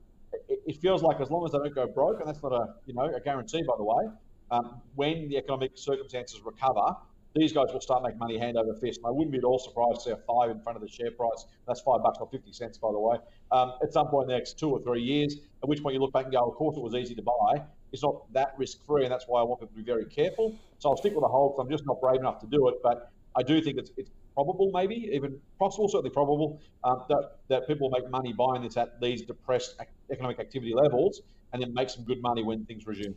[0.50, 2.94] it feels like as long as they don't go broke, and that's not a you
[2.94, 4.10] know a guarantee by the way,
[4.52, 6.96] um, when the economic circumstances recover,
[7.36, 9.00] these guys will start making money hand over fist.
[9.00, 10.88] And I wouldn't be at all surprised to see a five in front of the
[10.88, 11.46] share price.
[11.68, 13.18] That's five bucks or 50 cents, by the way,
[13.52, 16.02] um, at some point in the next two or three years, at which point you
[16.02, 17.64] look back and go, of course it was easy to buy.
[17.92, 20.56] It's not that risk free, and that's why I want people to be very careful.
[20.80, 22.76] So I'll stick with the hold because I'm just not brave enough to do it.
[22.84, 27.68] But I do think it's, it's probable, maybe even possible, certainly probable, um, that, that
[27.68, 29.76] people will make money buying this at these depressed
[30.12, 31.22] economic activity levels
[31.54, 33.16] and then make some good money when things resume.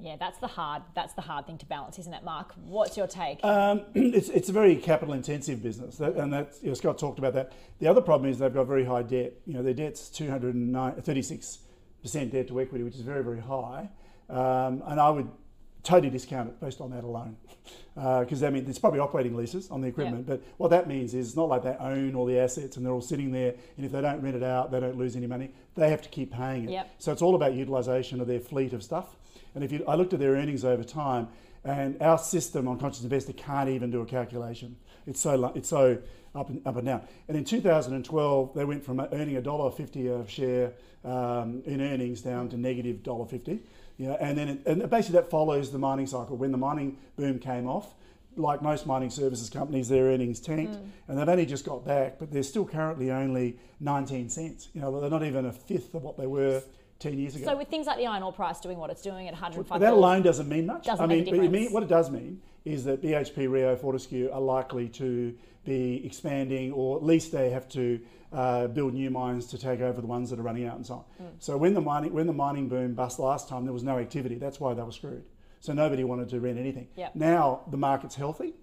[0.00, 2.54] Yeah, that's the hard that's the hard thing to balance, isn't it, Mark?
[2.64, 3.40] What's your take?
[3.44, 7.18] Um, it's, it's a very capital intensive business, that, and that you know, Scott talked
[7.18, 7.52] about that.
[7.80, 9.34] The other problem is they've got very high debt.
[9.46, 11.58] You know, their debt's 236
[12.00, 13.90] percent debt to equity, which is very very high,
[14.28, 15.28] um, and I would
[15.82, 17.36] totally discount it based on that alone.
[17.94, 21.14] Because uh, I mean, there's probably operating leases on the equipment, but what that means
[21.14, 23.86] is it's not like they own all the assets and they're all sitting there, and
[23.86, 25.50] if they don't rent it out, they don't lose any money.
[25.74, 26.70] They have to keep paying it.
[26.72, 26.90] Yep.
[26.98, 29.16] So it's all about utilisation of their fleet of stuff.
[29.54, 31.28] And if you, I looked at their earnings over time,
[31.64, 34.76] and our system on Conscious Investor can't even do a calculation.
[35.06, 35.98] It's so it's so
[36.34, 37.02] up and up and down.
[37.28, 40.72] And in 2012, they went from earning a dollar fifty a share
[41.04, 43.60] um, in earnings down to negative dollar fifty.
[43.96, 46.36] You know, and then it, and basically that follows the mining cycle.
[46.36, 47.94] When the mining boom came off,
[48.36, 50.88] like most mining services companies, their earnings tanked, mm.
[51.08, 54.68] and they've only just got back, but they're still currently only 19 cents.
[54.72, 56.62] You know, they're not even a fifth of what they were
[56.98, 57.44] 10 years ago.
[57.44, 59.92] So with things like the iron ore price doing what it's doing at 105 that
[59.92, 60.84] alone doesn't mean much.
[60.84, 64.30] Doesn't I mean, make a mean, what it does mean is that BHP, Rio, Fortescue
[64.30, 65.34] are likely to
[65.64, 68.00] be expanding, or at least they have to
[68.32, 70.94] uh, build new mines to take over the ones that are running out and so
[70.94, 71.04] on.
[71.26, 71.30] Mm.
[71.38, 74.34] So when the mining when the mining boom bust last time, there was no activity.
[74.34, 75.24] That's why they were screwed.
[75.60, 76.88] So nobody wanted to rent anything.
[76.96, 77.14] Yep.
[77.14, 78.54] Now the market's healthy.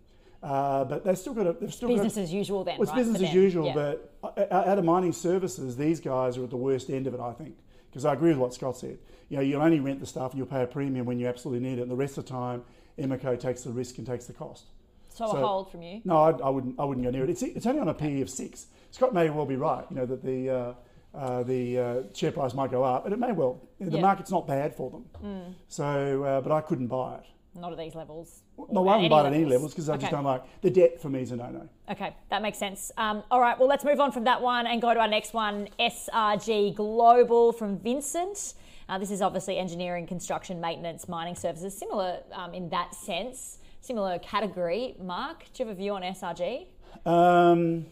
[0.44, 2.78] Uh, but they've still got a, they've still business got a, as usual then.
[2.78, 4.14] Well, it's right, business as usual, but
[4.52, 7.56] out of mining services, these guys are at the worst end of it, I think.
[7.96, 8.98] Because I agree with what Scott said.
[9.30, 11.66] You know, you'll only rent the stuff and you'll pay a premium when you absolutely
[11.66, 11.84] need it.
[11.84, 12.62] And the rest of the time,
[13.00, 14.66] Emeco takes the risk and takes the cost.
[15.08, 16.02] So, so a hold from you?
[16.04, 16.78] No, I, I, wouldn't.
[16.78, 17.30] I wouldn't go near it.
[17.30, 18.66] It's, it's only on a PE of six.
[18.92, 19.86] Scott may well be right.
[19.90, 20.74] You know that the uh,
[21.18, 23.62] uh, the uh, share price might go up, and it may well.
[23.80, 24.02] The yeah.
[24.02, 25.06] market's not bad for them.
[25.24, 25.54] Mm.
[25.70, 27.26] So, uh, but I couldn't buy it.
[27.58, 28.42] Not at these levels.
[28.70, 30.02] No, I wouldn't buy it at any levels because I okay.
[30.02, 31.02] just don't like the debt.
[31.02, 31.70] For me, is a no-no.
[31.90, 32.92] Okay, that makes sense.
[32.98, 35.34] Um, all right, well, let's move on from that one and go to our next
[35.34, 35.70] one.
[35.80, 38.56] SRG Global from Vincent.
[38.90, 44.20] Uh, this is obviously engineering, construction, maintenance, mining services, similar um, in that sense, similar
[44.20, 44.96] category.
[45.02, 46.66] Mark, do you have a view on SRG?
[47.06, 47.86] Um,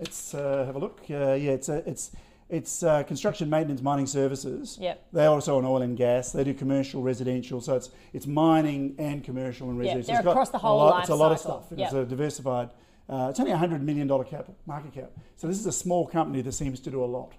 [0.00, 1.00] let's uh, have a look.
[1.08, 2.10] Uh, yeah, it's a, it's
[2.48, 4.78] it's uh, construction, maintenance, mining services.
[4.80, 5.06] Yep.
[5.12, 6.32] They also on oil and gas.
[6.32, 7.60] They do commercial, residential.
[7.60, 10.14] So it's it's mining and commercial and residential.
[10.14, 11.58] Yep, they're across the whole lot, life It's a lot cycle.
[11.58, 11.78] of stuff.
[11.78, 12.70] It's a diversified.
[13.08, 15.10] Uh, it's only a hundred million dollar cap market cap.
[15.36, 17.32] So this is a small company that seems to do a lot.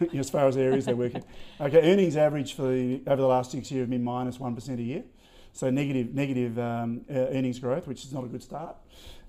[0.14, 1.22] as far as areas they're working.
[1.60, 4.78] Okay, earnings average for the over the last six years have been minus one percent
[4.78, 5.04] a year,
[5.52, 8.76] so negative negative um, uh, earnings growth, which is not a good start.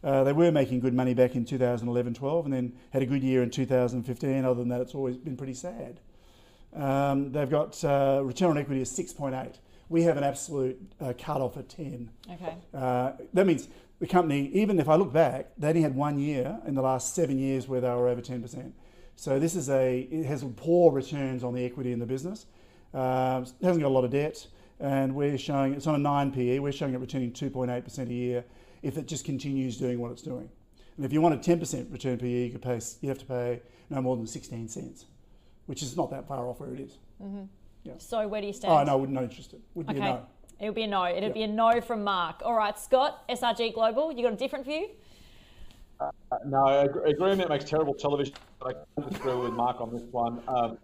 [0.04, 3.44] Uh, they were making good money back in 2011-12, and then had a good year
[3.44, 4.46] in 2015.
[4.46, 6.00] Other than that, it's always been pretty sad.
[6.74, 9.56] Um, they've got uh, return on equity of 6.8,
[9.90, 12.10] We have an absolute uh, cut off at 10.
[12.34, 12.56] Okay.
[12.74, 13.68] Uh, that means
[14.00, 17.16] the company, even if I look back, they only had one year in the last
[17.16, 18.72] seven years where they were over 10%.
[19.16, 22.46] So this is a, it has poor returns on the equity in the business.
[22.94, 24.46] Uh, it hasn't got a lot of debt,
[24.80, 28.46] and we're showing, it's on a 9 PE, we're showing it returning 2.8% a year
[28.84, 30.50] if it just continues doing what it's doing.
[30.98, 33.26] And if you want a 10% return per year, you, could pay, you have to
[33.26, 35.06] pay no more than 16 cents,
[35.66, 36.98] which is not that far off where it is.
[38.00, 38.74] So where do you stand?
[38.74, 39.62] Oh, no, wouldn't interested.
[39.76, 40.02] Would be Okay.
[40.02, 40.26] a no.
[40.60, 41.06] It'll be a no.
[41.06, 41.34] It'll Yep.
[41.36, 42.42] be a no from Mark.
[42.44, 44.90] All right, Scott, SRG Global, you got a different view?
[46.00, 46.10] Uh,
[46.46, 48.34] no, ag- agreement makes terrible television.
[48.60, 50.42] But I can't disagree with Mark on this one.
[50.48, 50.80] Um, th-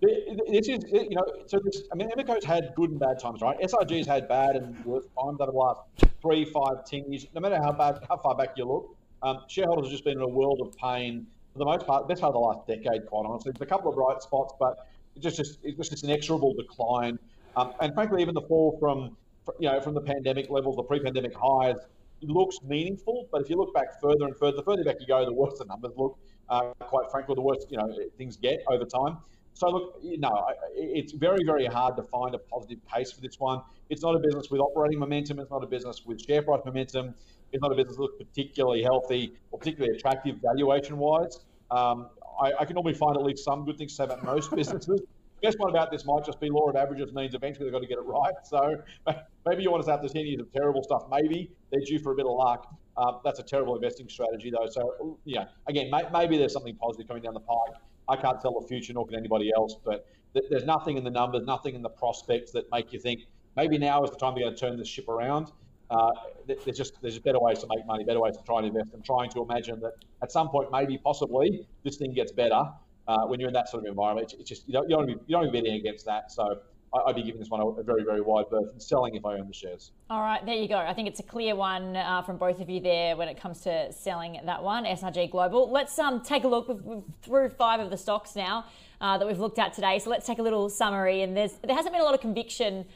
[0.00, 3.58] this is, you know, so this, I mean, Emeco's had good and bad times, right?
[3.60, 5.80] SRG's had bad and worse times over the last
[6.22, 7.26] three, five, ten years.
[7.34, 10.22] No matter how bad, how far back you look, um, shareholders have just been in
[10.22, 12.08] a world of pain for the most part.
[12.08, 13.52] Best part of the last decade, quite honestly.
[13.52, 17.18] There's a couple of bright spots, but it's just, just it's just inexorable decline.
[17.56, 19.16] Um, and frankly, even the fall from,
[19.58, 21.76] you know, from the pandemic levels, the pre-pandemic highs,
[22.22, 23.28] looks meaningful.
[23.32, 25.58] But if you look back further and further, the further back you go, the worse
[25.58, 26.18] the numbers look.
[26.48, 29.18] Uh, quite frankly, the worse you know things get over time.
[29.54, 33.38] So look, you know, it's very, very hard to find a positive case for this
[33.38, 33.60] one.
[33.90, 35.38] It's not a business with operating momentum.
[35.38, 37.14] It's not a business with share price momentum.
[37.52, 41.40] It's not a business that looks particularly healthy or particularly attractive valuation-wise.
[41.70, 42.08] Um,
[42.40, 45.00] I, I can normally find at least some good things to say about most businesses.
[45.40, 47.80] The best one about this might just be law of averages means eventually they've got
[47.80, 48.34] to get it right.
[48.44, 48.76] So
[49.46, 51.04] maybe you want to have the 10 years of terrible stuff.
[51.10, 52.68] Maybe they're due for a bit of luck.
[52.96, 54.68] Uh, that's a terrible investing strategy, though.
[54.70, 57.80] So, yeah, again, may, maybe there's something positive coming down the pike.
[58.10, 59.76] I can't tell the future, nor can anybody else.
[59.84, 63.20] But th- there's nothing in the numbers, nothing in the prospects that make you think
[63.56, 65.52] maybe now is the time to go turn this ship around.
[65.90, 66.10] Uh,
[66.46, 68.90] th- there's just there's better ways to make money, better ways to try and invest,
[68.94, 72.62] I'm trying to imagine that at some point, maybe possibly, this thing gets better.
[73.08, 75.12] Uh, when you're in that sort of environment, it's, just you don't you don't be,
[75.26, 76.30] you don't be betting against that.
[76.30, 76.60] So
[76.92, 79.46] I'd be giving this one a, very very wide berth and selling if I own
[79.46, 79.92] the shares.
[80.08, 80.76] All right, there you go.
[80.76, 83.60] I think it's a clear one uh, from both of you there when it comes
[83.60, 85.70] to selling that one, SRG Global.
[85.70, 86.68] Let's um, take a look.
[86.68, 88.64] We've, we've through five of the stocks now
[89.00, 89.98] uh, that we've looked at today.
[90.00, 91.22] So let's take a little summary.
[91.22, 92.86] And there's there hasn't been a lot of conviction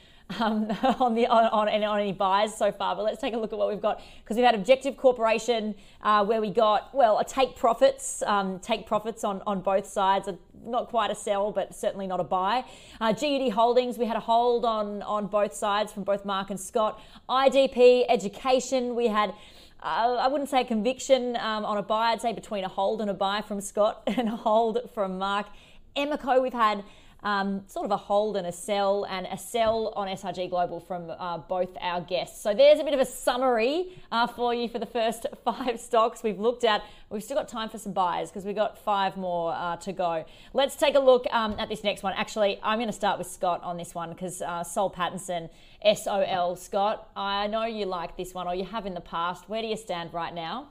[0.40, 3.52] um, on the on, on, on any buys so far, but let's take a look
[3.52, 7.24] at what we've got because we've had Objective Corporation uh, where we got well a
[7.24, 10.28] take profits, um, take profits on on both sides.
[10.28, 12.64] A, not quite a sell, but certainly not a buy.
[13.00, 16.58] Uh, GUD Holdings, we had a hold on on both sides from both Mark and
[16.58, 17.00] Scott.
[17.28, 19.34] IDP Education, we had.
[19.82, 22.12] Uh, I wouldn't say conviction um, on a buy.
[22.12, 25.46] I'd say between a hold and a buy from Scott and a hold from Mark.
[25.94, 26.82] Emeco, we've had
[27.24, 31.10] um, sort of a hold and a sell, and a sell on SRG Global from
[31.10, 32.42] uh, both our guests.
[32.42, 36.22] So there's a bit of a summary uh, for you for the first five stocks
[36.22, 36.82] we've looked at.
[37.08, 40.24] We've still got time for some buys because we've got five more uh, to go.
[40.52, 42.12] Let's take a look um, at this next one.
[42.14, 45.48] Actually, I'm going to start with Scott on this one because uh, Soul Pattinson,
[45.94, 46.56] SOL.
[46.56, 49.48] Scott, I know you like this one or you have in the past.
[49.48, 50.68] Where do you stand right now?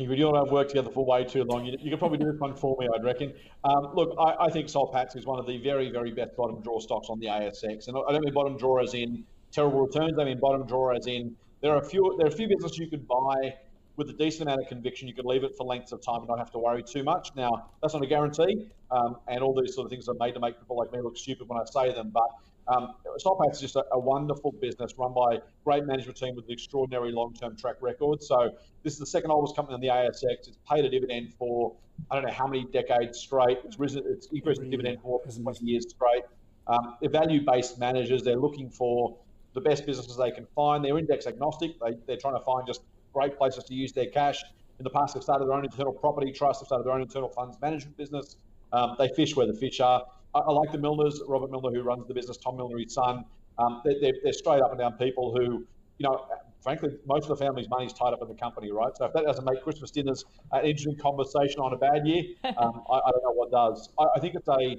[0.00, 1.66] You and I have worked together for way too long.
[1.66, 3.34] You, you could probably do this one for me, I'd reckon.
[3.64, 6.62] Um, look, I, I think Soul Patts is one of the very, very best bottom
[6.62, 10.18] draw stocks on the ASX, and I don't mean bottom draw as in terrible returns.
[10.18, 12.78] I mean bottom draw as in there are a few there are a few businesses
[12.78, 13.54] you could buy
[14.00, 15.06] with a decent amount of conviction.
[15.06, 17.30] You could leave it for lengths of time and not have to worry too much.
[17.36, 20.40] Now that's not a guarantee, um, and all these sort of things are made to
[20.40, 22.28] make people like me look stupid when I say them, but.
[22.68, 26.36] Um, Soul Patts is just a, a, wonderful business run by a great management team
[26.36, 28.22] with an extraordinary long-term track record.
[28.22, 30.46] So this is the second oldest company on the ASX.
[30.46, 31.74] It's paid a dividend for
[32.10, 33.58] I don't know how many decades straight.
[33.64, 36.22] It's risen, it's increased the dividend for 20 years straight.
[36.68, 38.22] Um, they're value-based managers.
[38.22, 39.16] They're looking for
[39.54, 40.84] the best businesses they can find.
[40.84, 41.80] They're index agnostic.
[41.80, 44.42] They, they're trying to find just great places to use their cash.
[44.78, 46.60] In the past, they've started their own internal property trust.
[46.60, 48.36] They've started their own internal funds management business.
[48.72, 50.04] Um, they fish where the fish are.
[50.34, 53.24] I, I, like the Millners, Robert Millner, who runs the business, Tom Millner, his son.
[53.58, 55.66] Um, they're, they're, they're, straight up and down people who,
[55.98, 56.24] you know,
[56.62, 58.96] frankly, most of the family's money is tied up in the company, right?
[58.96, 62.82] So if that doesn't make Christmas dinners an interesting conversation on a bad year, um,
[62.90, 63.90] I, I, don't know what does.
[63.98, 64.76] I, I, think it's a,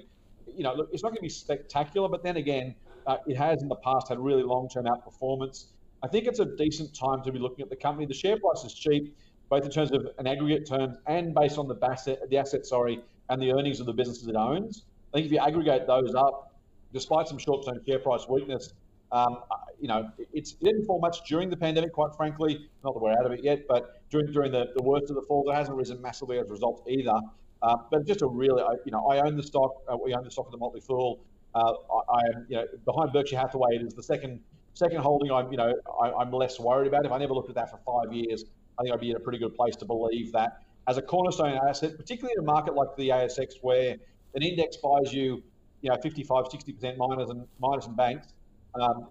[0.55, 2.75] you know, look, it's not going to be spectacular, but then again,
[3.07, 5.65] uh, it has in the past had really long-term outperformance.
[6.03, 8.05] I think it's a decent time to be looking at the company.
[8.05, 9.15] The share price is cheap,
[9.49, 12.99] both in terms of an aggregate terms and based on the asset, the asset, sorry,
[13.29, 14.85] and the earnings of the businesses it owns.
[15.13, 16.55] I think if you aggregate those up,
[16.93, 18.73] despite some short-term share price weakness,
[19.11, 19.39] um,
[19.79, 22.69] you know, it didn't fall much during the pandemic, quite frankly.
[22.83, 25.21] Not that we're out of it yet, but during during the, the worst of the
[25.27, 27.15] falls, it hasn't risen massively as a result either.
[27.61, 29.71] Uh, but just a really, you know, I own the stock.
[29.87, 31.19] Uh, we own the stock of the Motley Fool.
[31.53, 33.75] Uh, I, I, you know, behind Berkshire Hathaway.
[33.75, 34.39] It is the second
[34.73, 35.31] second holding.
[35.31, 37.05] I'm, you know, I, am less worried about.
[37.05, 38.45] If I never looked at that for five years,
[38.79, 41.59] I think I'd be in a pretty good place to believe that as a cornerstone
[41.67, 43.95] asset, particularly in a market like the ASX, where
[44.35, 45.43] an index buys you,
[45.81, 48.33] you know, 55, 60% miners and miners and banks.
[48.79, 49.07] Um,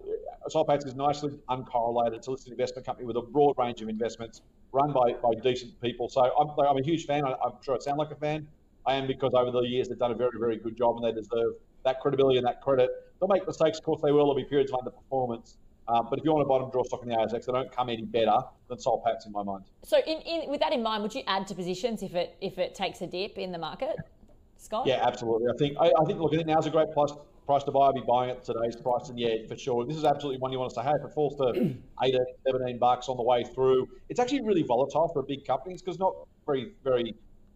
[0.49, 2.15] Soul Patts is nicely uncorrelated.
[2.15, 5.79] It's a listed investment company with a broad range of investments run by, by decent
[5.81, 6.09] people.
[6.09, 7.23] So I'm, I'm a huge fan.
[7.25, 8.47] I, am sure I sound like a fan.
[8.87, 11.11] I am because over the years they've done a very, very good job and they
[11.11, 11.53] deserve
[11.85, 12.89] that credibility and that credit.
[13.21, 14.25] They'll make mistakes, of course they will.
[14.25, 15.57] There'll be periods of underperformance.
[15.87, 17.89] Um, but if you want to bottom draw stock in the ASX, they don't come
[17.89, 19.65] any better than Soul Patts in my mind.
[19.83, 22.57] So, in, in, with that in mind, would you add to positions if it if
[22.57, 23.95] it takes a dip in the market,
[24.57, 24.87] Scott?
[24.87, 25.47] Yeah, absolutely.
[25.49, 27.11] I think I, I think look, I think now's a great price
[27.45, 27.87] price to buy.
[27.87, 30.59] I'll be buying at today's price, and yeah, for sure, this is absolutely one you
[30.59, 30.83] want to say.
[30.83, 31.49] Hey, if it falls to
[32.03, 35.81] 18, 17 bucks on the way through, it's actually really volatile for a big companies
[35.81, 36.13] because not
[36.45, 37.15] very very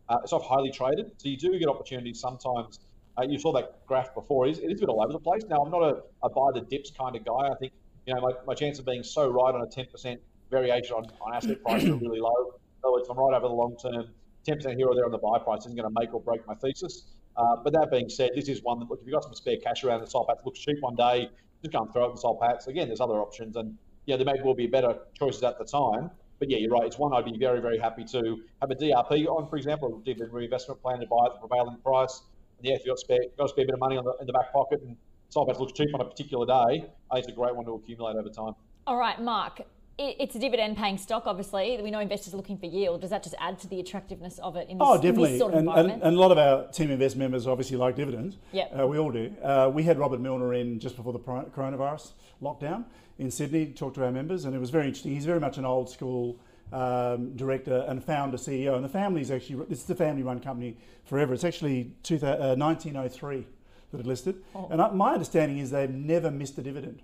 [0.09, 2.79] uh, it's not highly traded, so you do get opportunities sometimes.
[3.17, 4.47] Uh, you saw that graph before.
[4.47, 5.43] It is, is a bit all over the place.
[5.49, 7.49] Now, I'm not a, a buy the dips kind of guy.
[7.51, 7.73] I think
[8.05, 10.17] you know, my, my chance of being so right on a 10%
[10.51, 12.53] variation on, on asset price are really low.
[12.53, 14.09] In other words, I'm right over the long term,
[14.47, 16.53] 10% here or there on the buy price isn't going to make or break my
[16.55, 17.05] thesis.
[17.37, 19.57] Uh, but that being said, this is one that, look, if you've got some spare
[19.57, 21.29] cash around the Soul Patts, looks cheap one day,
[21.61, 22.67] just go and throw it in Soul Patts.
[22.67, 23.75] Again, there's other options, and
[24.05, 26.11] yeah, there may well be better choices at the time.
[26.39, 26.85] But yeah, you're right.
[26.85, 30.05] It's one I'd be very, very happy to have a DRP on, for example, a
[30.05, 32.21] dividend reinvestment plan to buy at the prevailing price.
[32.57, 34.27] And yeah, if you've got spare, got a spare bit of money on the, in
[34.27, 34.95] the back pocket and
[35.29, 38.15] Soul looks cheap on a particular day, I think it's a great one to accumulate
[38.15, 38.53] over time.
[38.87, 39.61] All right, Mark.
[39.97, 41.79] It's a dividend paying stock, obviously.
[41.81, 42.99] We know investors are looking for yield.
[42.99, 45.31] Does that just add to the attractiveness of it in this, oh, definitely.
[45.31, 46.03] This sort of and, environment?
[46.03, 48.35] And, and, a lot of our team invest members obviously like dividends.
[48.51, 48.65] Yeah.
[48.65, 49.33] Uh, we all do.
[49.41, 52.83] Uh, we had Robert Millner in just before the coronavirus lockdown
[53.19, 55.13] in Sydney, talked to our members, and it was very interesting.
[55.13, 56.37] He's very much an old school
[56.71, 58.75] um, director and founder CEO.
[58.75, 61.33] And the family's actually, this is the family run company forever.
[61.33, 63.45] It's actually two, uh, 1903
[63.91, 64.43] that it listed.
[64.53, 64.67] Oh.
[64.69, 67.01] And my understanding is they've never missed a dividend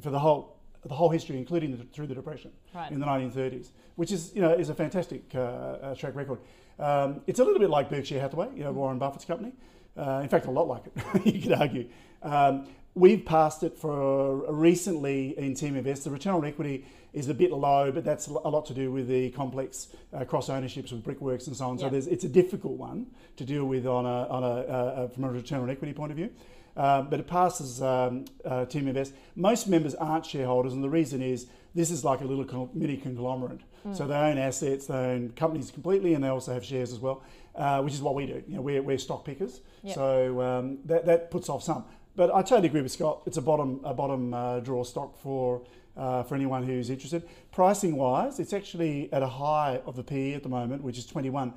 [0.00, 2.90] for the whole the whole history, including the, through the depression right.
[2.90, 6.38] in the 1930s, which is you know is a fantastic uh, uh, track record.
[6.78, 9.52] Um, it's a little bit like Berkshire Hathaway, you know, Warren Buffett's company.
[9.96, 11.86] Uh, in fact, a lot like it, you could argue.
[12.22, 16.04] Um, we've passed it for recently in Team Invest.
[16.04, 19.08] The return on equity is a bit low, but that's a lot to do with
[19.08, 21.78] the complex uh, cross ownerships with brickworks and so on.
[21.78, 21.90] Yep.
[21.90, 23.06] So it's a difficult one
[23.36, 26.16] to deal with on a, on a, uh, from a return on equity point of
[26.16, 26.30] view.
[26.76, 29.12] Uh, but it passes um, uh, Team Invest.
[29.34, 33.60] Most members aren't shareholders, and the reason is this is like a little mini conglomerate.
[33.86, 33.96] Mm.
[33.96, 37.22] So they own assets, they own companies completely, and they also have shares as well,
[37.56, 38.42] uh, which is what we do.
[38.46, 39.94] You know, we're, we're stock pickers, yep.
[39.94, 41.84] so um, that, that puts off some.
[42.16, 43.22] But I totally agree with Scott.
[43.26, 45.62] It's a bottom a bottom uh, draw stock for
[45.96, 47.28] uh, for anyone who's interested.
[47.52, 51.06] Pricing wise, it's actually at a high of the PE at the moment, which is
[51.06, 51.52] 21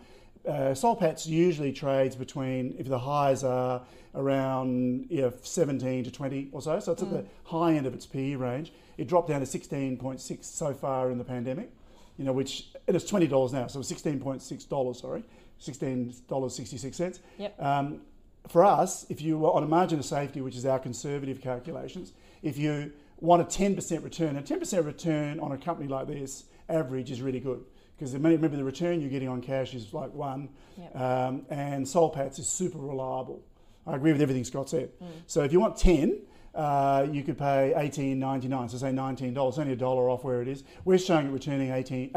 [0.48, 3.82] uh, Soul Patts usually trades between, if the highs are
[4.16, 7.08] around you know, 17 to 20 or so, so it's mm.
[7.08, 7.28] at the mm.
[7.46, 8.74] high end of its PE range.
[8.98, 11.72] It dropped down to 16.6 so far in the pandemic,
[12.18, 15.24] you know, which, and it's $20 now, so $16.6, sorry,
[15.62, 17.20] $16.66.
[17.38, 17.62] Yep.
[17.62, 18.02] Um,
[18.48, 22.14] for us, if you were on a margin of safety, which is our conservative calculations,
[22.42, 27.12] if you want a 10% return, a 10% return on a company like this average
[27.12, 27.64] is really good
[27.98, 30.96] because remember the return you're getting on cash is like one, yep.
[31.00, 33.42] um, and Soul Patts is super reliable.
[33.86, 34.92] I agree with everything Scott said.
[35.00, 35.08] Mm.
[35.28, 36.20] So if you want 10,
[36.56, 40.64] uh, you could pay 18.99, so say $19, only a dollar off where it is.
[40.86, 42.12] We're showing it returning 18,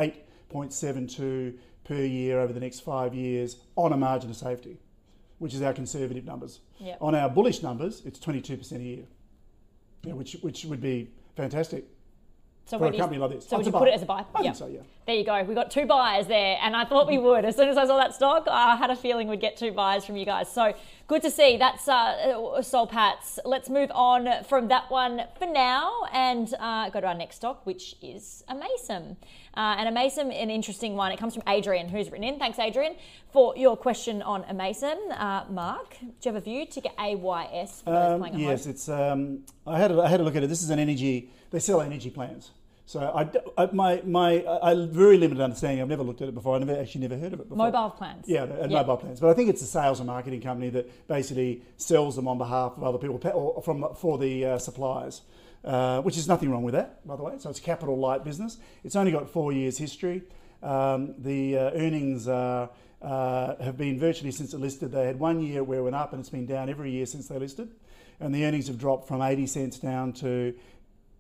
[0.53, 4.79] 8.72 per year over the next five years on a margin of safety,
[5.39, 6.61] which is our conservative numbers.
[6.79, 6.99] Yep.
[7.01, 9.05] On our bullish numbers, it's 22% a year,
[10.05, 11.85] yeah, which, which would be fantastic.
[12.67, 13.47] So for a company like this.
[13.49, 14.25] So would you put it as a buy?
[14.35, 14.81] I think so, yeah.
[15.07, 15.41] There you go.
[15.45, 17.45] We got two buyers there, and I thought we would.
[17.45, 20.05] As soon as I saw that stock, I had a feeling we'd get two buyers
[20.05, 20.51] from you guys.
[20.51, 20.75] So
[21.07, 21.57] good to see.
[21.59, 23.39] That's uh, Soul Patts.
[23.45, 27.65] Let's move on from that one for now and uh, go to our next stock,
[27.65, 29.17] which is Amaysim.
[29.55, 31.13] Uh, and Amaysim, an interesting one.
[31.13, 32.41] It comes from Adrian, who's written in.
[32.41, 32.97] Thanks, Adrian,
[33.33, 34.97] for your question on Amaysim.
[35.13, 36.67] Uh, Mark, do you have a view?
[36.67, 38.71] to get AYS for those um, Yes, home?
[38.73, 38.89] it's.
[38.89, 40.49] Um, I had a, I had a look at it.
[40.49, 41.31] This is an energy.
[41.51, 42.51] They sell energy plans.
[42.89, 43.29] So I,
[43.61, 45.83] I, my, my, I very limited understanding.
[45.83, 46.55] I've never looked at it before.
[46.55, 47.57] I never actually never heard of it before.
[47.57, 48.27] Mobile plans.
[48.29, 48.87] Yeah, and yep.
[48.87, 49.19] mobile plans.
[49.19, 52.75] But I think it's a sales and marketing company that basically sells them on behalf
[52.77, 55.23] of other people or from for the uh, suppliers,
[55.65, 57.35] uh, which is nothing wrong with that, by the way.
[57.39, 58.59] So it's capital light business.
[58.85, 60.23] It's only got four years history.
[60.63, 62.69] Um, the uh, earnings uh,
[63.03, 64.93] have been virtually since it listed.
[64.93, 67.27] They had one year where it went up, and it's been down every year since
[67.27, 67.69] they listed.
[68.21, 70.55] And the earnings have dropped from 80 cents down to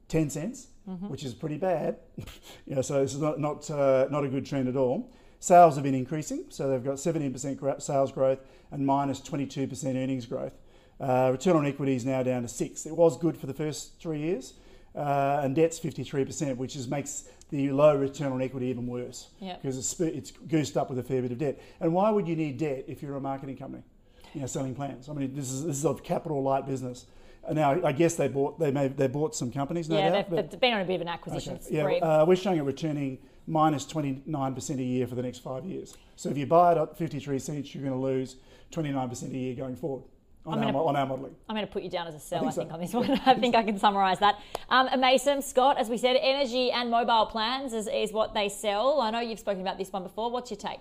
[0.07, 1.09] 10 cents mm-hmm.
[1.09, 1.97] which is pretty bad.
[2.67, 5.11] yeah, so this is not not uh, not a good trend at all.
[5.39, 8.39] Sales have been increasing, so they've got 17% sales growth
[8.71, 10.55] and minus 22% earnings growth.
[10.99, 12.87] Uh, return on equity is now down to six.
[12.87, 14.55] It was good for the first three years,
[14.95, 19.79] uh, and debt's 53%, which is makes the low return on equity even worse because
[19.79, 21.61] it's, it's goosed up with a fair bit of debt.
[21.81, 23.85] And why would you need debt if you're a marketing company,
[24.33, 25.09] you know, selling plans?
[25.09, 27.07] I mean, this is this is a capital light business.
[27.53, 29.89] Now, I guess they bought they may they bought some companies.
[29.89, 31.79] No yeah, doubt, they've, they've been on a bit of an acquisition Okay.
[31.81, 31.97] spree.
[31.99, 35.97] Yeah, uh, we're showing it returning minus 29% a year for the next five years.
[36.17, 38.37] So if you buy it at 53 cents, you're going to lose
[38.73, 40.03] 29% a year going forward
[40.45, 41.35] on, I'm our, gonna- on our modelling.
[41.49, 42.75] I'm going to put you down as a sell, I think think, so.
[42.75, 43.21] on this one.
[43.27, 44.41] I think I can summarise that.
[44.69, 49.01] Um, Mason, Scott, as we said, energy and mobile plans is, is what they sell.
[49.01, 50.31] I know you've spoken about this one before.
[50.31, 50.81] What's your take?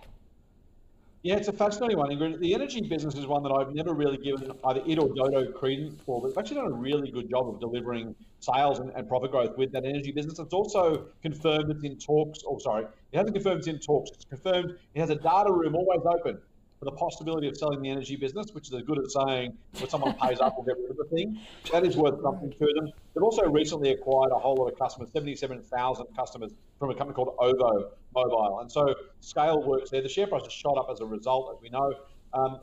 [1.26, 2.40] Yeah, it's a fascinating one, Ingrid.
[2.40, 6.00] The energy business is one that I've never really given either it or Dodo credence
[6.06, 9.32] for, but it's actually done a really good job of delivering sales and, and profit
[9.32, 10.38] growth with that energy business.
[10.38, 14.12] It's also confirmed it's in talks, or sorry, it hasn't confirmed it's in talks.
[14.12, 16.38] It's confirmed it has a data room always open
[16.86, 20.14] the possibility of selling the energy business, which is as good as saying when someone
[20.14, 21.40] pays up, we'll get rid of the thing.
[21.72, 22.92] That is worth something to them.
[23.14, 27.36] They've also recently acquired a whole lot of customers, 77,000 customers from a company called
[27.40, 28.60] Ovo Mobile.
[28.62, 30.04] And so scale works there.
[30.04, 31.92] The share price has shot up as a result, as we know.
[32.34, 32.60] Um,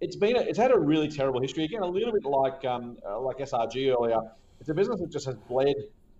[0.00, 1.64] it's been a, it's had a really terrible history.
[1.64, 4.20] Again, a little bit like um, uh, like SRG earlier.
[4.60, 5.76] It's a business that just has bled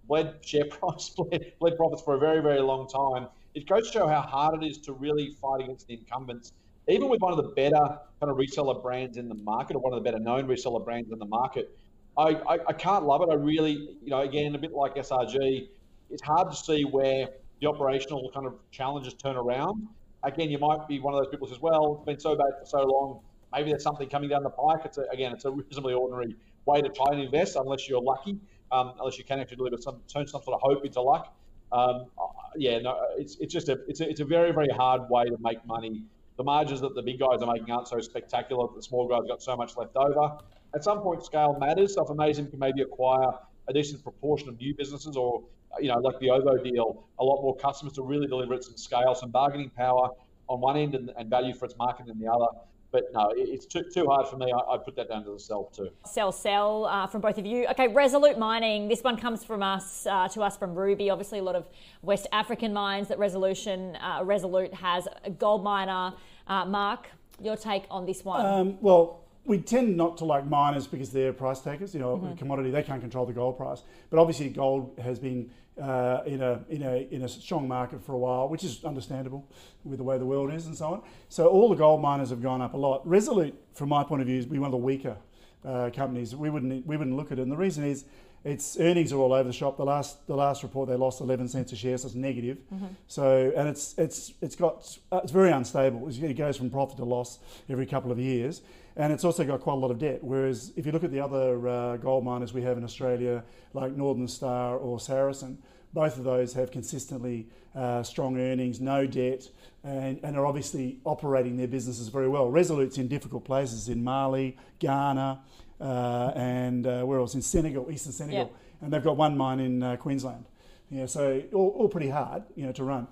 [0.06, 3.28] bled share price, bled, bled profits for a very very long time.
[3.54, 6.52] It goes to show how hard it is to really fight against the incumbents,
[6.88, 9.92] even with one of the better kind of reseller brands in the market, or one
[9.92, 11.76] of the better known reseller brands in the market.
[12.16, 13.28] I, I, I can't love it.
[13.30, 15.68] I really, you know, again, a bit like SRG,
[16.10, 17.28] it's hard to see where
[17.60, 19.88] the operational kind of challenges turn around.
[20.22, 22.52] Again, you might be one of those people who says, well, it's been so bad
[22.60, 23.20] for so long.
[23.52, 24.80] Maybe there's something coming down the pike.
[24.84, 28.38] It's a, again, it's a reasonably ordinary way to try and invest, unless you're lucky,
[28.72, 31.36] um, unless you can actually deliver some turn some sort of hope into luck.
[31.72, 32.26] Um, uh,
[32.56, 35.36] yeah, no, it's it's just a it's a, it's a very very hard way to
[35.40, 36.02] make money.
[36.36, 38.66] The margins that the big guys are making aren't so spectacular.
[38.74, 40.38] The small guys got so much left over.
[40.74, 41.94] At some point, scale matters.
[41.94, 43.32] So if Amaysim can maybe acquire
[43.68, 45.44] a decent proportion of new businesses, or
[45.80, 48.76] you know, like the Ovo deal, a lot more customers to really deliver it some
[48.76, 50.10] scale, some bargaining power
[50.48, 52.46] on one end, and, and value for its market in the other.
[52.94, 54.52] But no, it's too, too hard for me.
[54.52, 55.90] I, I'd put that down to the self too.
[56.06, 57.66] Sell, sell uh, from both of you.
[57.72, 58.86] Okay, Resolute Mining.
[58.86, 61.10] This one comes from us uh, to us from Ruby.
[61.10, 61.66] Obviously, a lot of
[62.02, 65.08] West African mines that Resolution uh, Resolute has.
[65.24, 66.14] A gold miner.
[66.46, 67.08] Uh, Mark,
[67.42, 68.46] your take on this one?
[68.46, 71.94] Um, well, we tend not to like miners because they're price takers.
[71.94, 72.26] You know, Mm-hmm.
[72.34, 73.82] a commodity they can't control the gold price.
[74.08, 78.12] But obviously, gold has been uh, in a in a in a strong market for
[78.12, 79.46] a while, which is understandable
[79.84, 81.02] with the way the world is and so on.
[81.28, 83.06] So all the gold miners have gone up a lot.
[83.06, 85.16] Resolute, from my point of view, is one of the weaker
[85.64, 86.34] uh, companies.
[86.36, 88.04] We wouldn't we wouldn't look at it, and the reason is.
[88.46, 89.78] Its earnings are all over the shop.
[89.78, 92.58] The last the last report they lost 11 cents a share, so it's negative.
[93.06, 96.06] So and it's it's it's got uh, it's very unstable.
[96.10, 97.38] It goes from profit to loss
[97.70, 98.60] every couple of years,
[98.96, 100.22] and it's also got quite a lot of debt.
[100.22, 103.42] Whereas if you look at the other uh, gold miners we have in Australia,
[103.72, 105.58] like Northern Star or Saracen,
[105.92, 109.48] both of those have consistently uh, strong earnings, no debt,
[109.84, 112.50] and, and are obviously operating their businesses very well.
[112.50, 115.40] Resolute's in difficult places in Mali, Ghana,
[115.80, 117.34] uh, and uh, where else?
[117.34, 120.44] In Senegal, Eastern Senegal, and they've got one mine in uh, Queensland.
[120.90, 123.06] Yeah, so all, all pretty hard, you know, to run.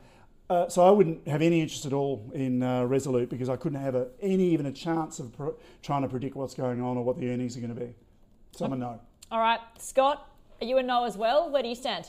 [0.53, 3.81] Uh, so I wouldn't have any interest at all in uh, Resolute because I couldn't
[3.81, 7.05] have a, any even a chance of pr- trying to predict what's going on or
[7.05, 7.95] what the earnings are going to be.
[8.51, 9.01] So I'm a no.
[9.31, 10.29] All right, Scott,
[10.61, 11.51] are you a no as well?
[11.51, 12.07] Where do you stand?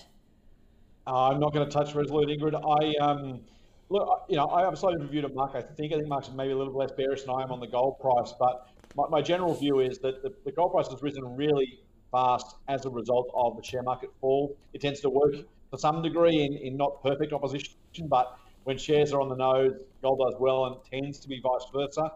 [1.07, 2.53] Uh, I'm not going to touch Resolute, Ingrid.
[2.53, 3.39] I um,
[3.87, 5.51] look, you know, I have a slightly different view to Mark.
[5.55, 7.67] I think I think Mark's maybe a little less bearish than I am on the
[7.67, 8.67] gold price, but
[8.97, 11.79] my, my general view is that the, the gold price has risen really
[12.11, 14.57] fast as a result of the share market fall.
[14.73, 15.35] It tends to work
[15.73, 17.73] to some degree in, in not perfect opposition,
[18.07, 21.65] but when shares are on the nose, gold does well, and tends to be vice
[21.73, 22.11] versa.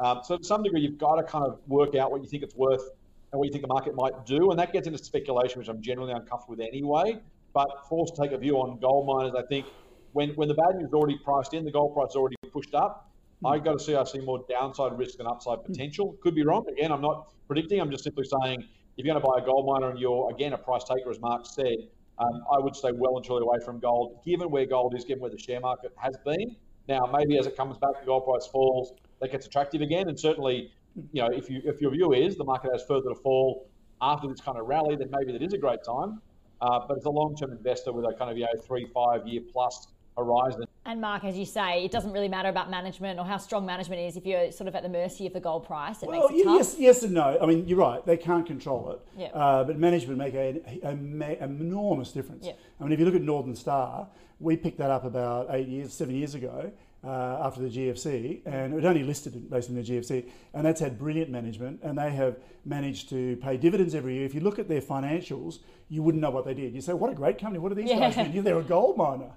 [0.00, 2.42] Um, so to some degree, you've got to kind of work out what you think
[2.42, 2.82] it's worth
[3.30, 5.80] and what you think the market might do, and that gets into speculation, which I'm
[5.80, 7.20] generally uncomfortable with anyway.
[7.54, 9.66] But forced to take a view on gold miners, I think
[10.12, 12.74] when when the bad news is already priced in, the gold price is already pushed
[12.74, 13.10] up.
[13.44, 16.16] I got to see I see more downside risk than upside potential.
[16.22, 16.64] Could be wrong.
[16.68, 17.80] Again, I'm not predicting.
[17.80, 18.64] I'm just simply saying
[18.96, 21.20] if you're going to buy a gold miner and you're again a price taker, as
[21.20, 21.76] Mark said,
[22.18, 25.20] um, I would stay well and truly away from gold, given where gold is, given
[25.20, 26.56] where the share market has been.
[26.88, 30.08] Now, maybe as it comes back, the gold price falls, that gets attractive again.
[30.08, 30.72] And certainly,
[31.12, 33.68] you know, if you if your view is the market has further to fall
[34.00, 36.20] after this kind of rally, then maybe that is a great time.
[36.60, 39.40] Uh, but as a long-term investor with a kind of you know three five year
[39.52, 43.38] plus horizon, And Mark, as you say, it doesn't really matter about management or how
[43.38, 46.02] strong management is if you're sort of at the mercy of the gold price.
[46.02, 46.66] It Well, makes it y- tough.
[46.68, 47.38] yes, yes and no.
[47.40, 48.04] I mean, you're right.
[48.04, 49.00] They can't control it.
[49.16, 49.26] Yeah.
[49.28, 52.46] Uh, but management make a, a, ma- enormous difference.
[52.46, 52.52] Yeah.
[52.80, 54.06] I mean, if you look at Northern Star,
[54.40, 56.72] we picked that up about eight years, seven years ago.
[57.04, 60.96] Uh, after the GFC, and it only listed based on the GFC, and that's had
[60.96, 64.24] brilliant management, and they have managed to pay dividends every year.
[64.24, 65.58] If you look at their financials,
[65.88, 66.72] you wouldn't know what they did.
[66.72, 67.58] You say, "What a great company!
[67.58, 68.28] What do these guys Yeah.
[68.28, 69.32] do?" They're a gold miner.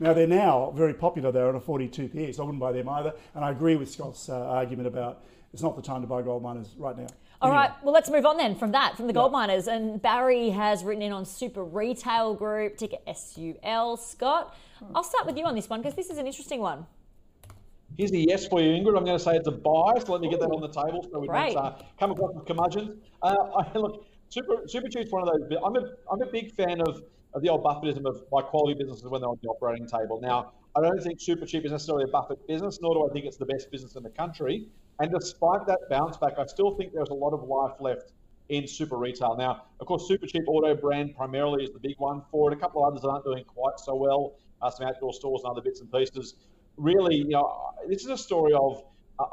[0.00, 1.30] Now they're now very popular.
[1.30, 3.12] They're on a 42 PE, so I wouldn't buy them either.
[3.34, 5.22] And I agree with Scott's uh, argument about
[5.52, 7.06] it's not the time to buy gold miners right now.
[7.42, 7.64] All Anyway.
[7.64, 9.66] right, well, let's move on then from that, from the gold miners.
[9.66, 13.96] And Barry has written in on Super Retail Group, ticker SUL.
[13.96, 14.56] Scott,
[14.94, 16.86] I'll start with you on this one because this is an interesting one.
[17.96, 18.96] Here's the yes for you, Ingrid.
[18.96, 21.06] I'm going to say it's a buy, so let me get that on the table
[21.10, 21.54] so we Great.
[21.54, 22.96] don't uh, come across with curmudgeons.
[23.22, 25.58] Uh, I, look, Super Super Cheap's one of those.
[25.64, 27.02] I'm a I'm a big fan of, of
[27.38, 30.20] the old Buffettism of buy quality businesses when they're on the operating table.
[30.20, 33.26] Now, I don't think Super Cheap is necessarily a Buffett business, nor do I think
[33.26, 34.68] it's the best business in the country.
[34.98, 38.12] And despite that bounce back, I still think there's a lot of life left
[38.50, 39.36] in super retail.
[39.36, 42.56] Now, of course, Super Cheap Auto brand primarily is the big one for it.
[42.56, 44.34] A couple of others aren't doing quite so well.
[44.60, 46.34] Uh, some outdoor stores and other bits and pieces.
[46.76, 48.82] Really, you know, this is a story of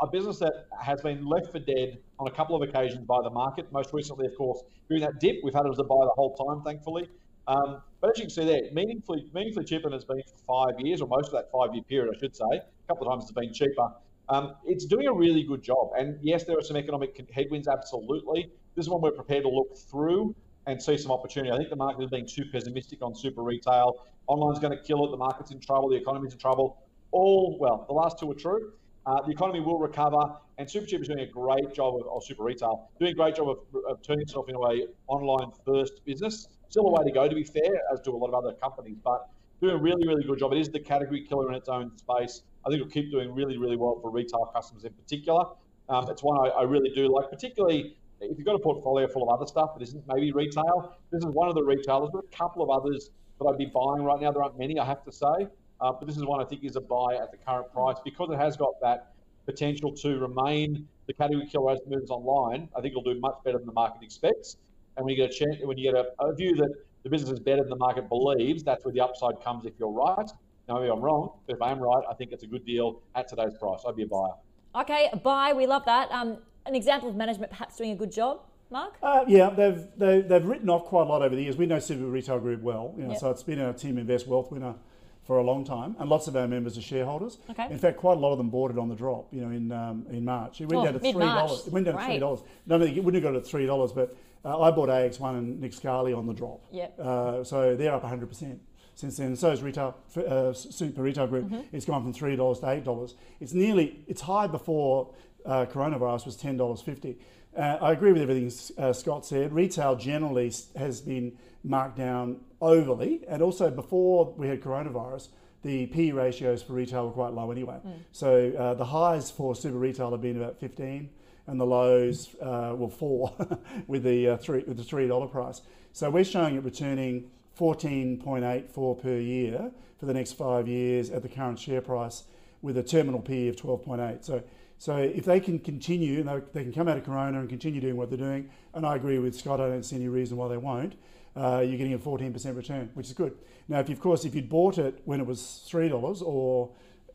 [0.02, 3.30] a business that has been left for dead on a couple of occasions by the
[3.30, 3.72] market.
[3.72, 6.36] Most recently, of course, during that dip, we've had it as a buy the whole
[6.36, 7.10] time, thankfully.
[7.48, 10.80] Um, but as you can see there, meaningfully, meaningfully cheaper than it's been for five
[10.80, 12.44] years, or most of that five-year period, I should say.
[12.52, 13.88] A couple of times it's been cheaper.
[14.30, 15.92] Um, it's doing a really good job.
[15.98, 18.52] And yes, there are some economic headwinds, absolutely.
[18.76, 20.36] This is one we're prepared to look through
[20.68, 21.52] and see some opportunity.
[21.52, 24.06] I think the market is being too pessimistic on super retail.
[24.28, 25.12] Online's going to kill it.
[25.12, 25.90] The market's in trouble.
[25.90, 26.84] The economy's in trouble.
[27.12, 28.74] All, well, the last two are true.
[29.06, 30.20] Uh, the economy will recover,
[30.58, 33.48] and Supercheap is doing a great job of, or Super Retail, doing a great job
[33.48, 36.50] of, of turning itself into a online first business.
[36.70, 38.98] Still a way to go, to be fair, as do a lot of other companies,
[39.04, 39.30] but
[39.62, 40.54] doing a really, really good job.
[40.54, 42.44] It is the category killer in its own space.
[42.66, 45.44] I think it'll keep doing really, really well for retail customers in particular.
[45.90, 49.24] Um, it's one I, I really do like, particularly if you've got a portfolio full
[49.24, 50.98] of other stuff that isn't maybe retail.
[51.12, 53.10] This is one of the retailers, but a couple of others
[53.40, 54.32] that I'd be buying right now.
[54.32, 55.48] There aren't many, I have to say.
[55.80, 58.30] Uh, but this is one I think is a buy at the current price because
[58.32, 59.14] it has got that
[59.46, 62.68] potential to remain the category killer as it moves online.
[62.76, 64.58] I think it'll do much better than the market expects.
[64.98, 66.74] And when you get a chance, when you get a, a view that
[67.04, 69.92] the business is better than the market believes, that's where the upside comes if you're
[69.92, 70.30] right.
[70.68, 73.00] Now, maybe I'm wrong, but if I am right, I think it's a good deal
[73.16, 73.80] at today's price.
[73.88, 74.34] I'd be a buyer.
[74.76, 76.12] Okay, buy, we love that.
[76.12, 78.96] Um, an example of management perhaps doing a good job, Mark?
[79.02, 81.56] Uh, yeah, they've, they, they've written off quite a lot over the years.
[81.56, 83.20] We know Super Retail Group well, you know, Yep.
[83.20, 84.76] so it's been our Team Invest Wealth winner
[85.24, 87.38] for a long time, and lots of our members are shareholders.
[87.50, 87.68] Okay.
[87.70, 89.72] In fact, quite a lot of them bought it on the drop, you know, in
[89.74, 90.62] um, in March.
[90.62, 91.68] It went Oh, down to three dollars.
[91.68, 92.42] It went down to three dollars.
[92.66, 94.16] No, no, it wouldn't have got it at three dollars, but
[94.48, 96.62] uh, I bought AX1 and Nick Scali on the drop.
[96.72, 97.00] Yep.
[97.00, 98.62] Uh, so they're up 100 percent
[98.96, 99.36] since then.
[99.36, 101.46] So is retail, uh, Super Retail Group.
[101.46, 101.76] Mm-hmm.
[101.76, 103.16] It's gone from three dollars to eight dollars.
[103.40, 105.14] It's nearly its high before
[105.46, 107.18] uh, coronavirus was ten dollars fifty.
[107.56, 109.52] Uh, I agree with everything uh, Scott said.
[109.52, 115.30] Retail generally has been marked down overly, and also before we had coronavirus,
[115.64, 117.78] the PE ratios for retail were quite low anyway.
[118.12, 121.10] So uh, the highs for super retail have been about 15,
[121.48, 123.34] and the lows uh, were four
[123.88, 125.62] with the uh, three with the three dollar price.
[125.94, 131.30] So we're showing it returning 14.84 per year for the next five years at the
[131.30, 132.26] current share price,
[132.62, 134.24] with a terminal PE of 12.8.
[134.24, 134.44] So
[134.80, 137.82] so if they can continue, and they, they can come out of Corona and continue
[137.82, 140.48] doing what they're doing, and I agree with Scott, I don't see any reason why
[140.48, 140.96] they won't.
[141.36, 143.36] Uh, you're getting a 14% return, which is good.
[143.68, 146.70] Now, if you, of course, if you'd bought it when it was three dollars or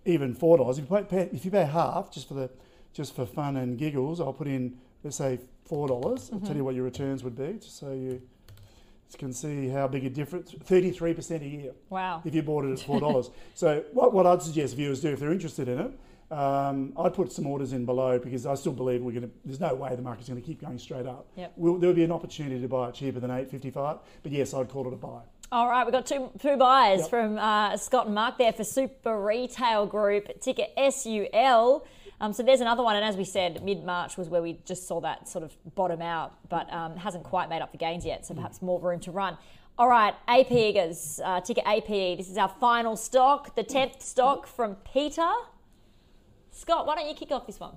[0.04, 2.50] even four dollars, if you pay, if you pay half just for the
[2.92, 6.30] just for fun and giggles, I'll put in let's say four dollars.
[6.32, 8.20] I'll tell you what your returns would be, just so you
[9.18, 10.52] can see how big a difference.
[10.64, 12.22] Thirty-three percent a year Wow.
[12.24, 13.30] if you bought it at four dollars.
[13.54, 17.30] so what, what I'd suggest viewers do if they're interested in it, um, I'd put
[17.30, 19.30] some orders in below because I still believe we're going to.
[19.44, 21.26] There's no way the market's going to keep going straight up.
[21.36, 21.52] Yep.
[21.56, 23.98] We'll, there'll be an opportunity to buy it cheaper than eight fifty-five.
[24.22, 25.20] But yes, I'd call it a buy.
[25.50, 27.10] All right, we've got two two buyers Yep.
[27.10, 31.84] from uh, Scott and Mark there for Super Retail Group, ticker SUL.
[32.22, 34.86] Um, so there's another one, and as we said, mid March was where we just
[34.86, 38.24] saw that sort of bottom out, but um, hasn't quite made up the gains yet,
[38.24, 39.36] so perhaps more room to run.
[39.76, 42.16] All right, AP Eagers, uh, APE.
[42.16, 45.28] This is our final stock, the 10th stock from Peter.
[46.52, 47.76] Scott, why don't you kick off this one?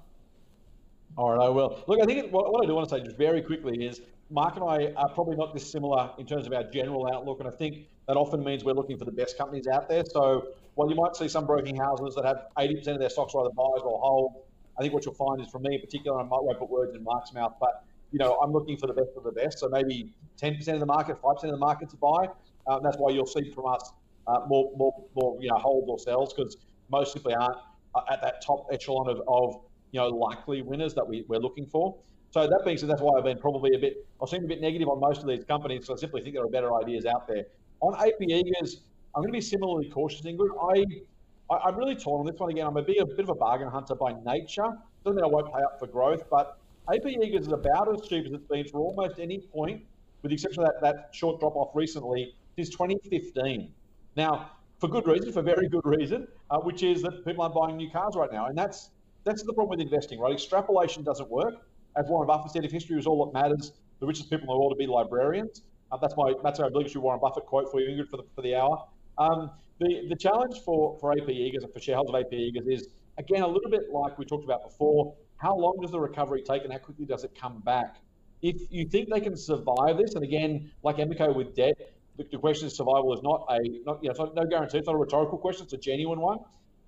[1.17, 1.83] All right, I will.
[1.87, 4.01] Look, I think it, what, what I do want to say just very quickly is
[4.29, 7.51] Mark and I are probably not dissimilar in terms of our general outlook, and I
[7.51, 10.03] think that often means we're looking for the best companies out there.
[10.05, 13.49] So while you might see some broking houses that have 80% of their stocks either
[13.49, 14.43] buys or hold,
[14.77, 16.95] I think what you'll find is from me in particular, I might won't put words
[16.95, 19.59] in Mark's mouth, but you know, I'm looking for the best of the best.
[19.59, 22.27] So maybe 10% of the market, 5% of the market to buy.
[22.67, 23.91] Um, that's why you'll see from us
[24.27, 26.57] uh, more, more, more, you know, holds or sells because
[26.89, 27.57] most simply aren't
[27.93, 31.65] uh, at that top echelon of, of you know, likely winners that we, we're looking
[31.65, 31.97] for.
[32.31, 34.61] So that being said, that's why I've been probably a bit, I've seem a bit
[34.61, 37.27] negative on most of these companies because I simply think there are better ideas out
[37.27, 37.45] there.
[37.81, 38.77] On AP Eagers,
[39.15, 40.49] I'm going to be similarly cautious, Ingrid.
[40.61, 42.65] I, I, I'm really torn on this one again.
[42.67, 44.67] I'm a bit, a bit of a bargain hunter by nature.
[45.03, 46.57] Doesn't mean I won't pay up for growth, but
[46.93, 49.83] AP Eagers is about as cheap as it's been for almost any point,
[50.21, 53.71] with the exception of that, that short drop off recently, since 2015.
[54.15, 57.77] Now, for good reason, for very good reason, uh, which is that people aren't buying
[57.77, 58.89] new cars right now, and that's
[59.23, 60.33] that's the problem with investing, right?
[60.33, 61.55] Extrapolation doesn't work.
[61.97, 64.53] as Warren Buffett said, if history was all that matters, the richest people in the
[64.53, 65.63] world would be librarians.
[65.95, 68.41] Uh, that's my that's our obligatory Warren Buffett quote for you, Ingrid, for the for
[68.41, 68.85] the hour.
[69.17, 72.87] Um, the the challenge for for AP Eagers and for shareholders of AP Eagers is
[73.17, 75.15] again a little bit like we talked about before.
[75.37, 77.97] How long does the recovery take, and how quickly does it come back?
[78.41, 81.75] If you think they can survive this, and again, like Emeco with debt,
[82.17, 84.79] the, the question is survival is not a not you know not, no guarantee.
[84.79, 85.63] It's not a rhetorical question.
[85.63, 86.39] It's a genuine one.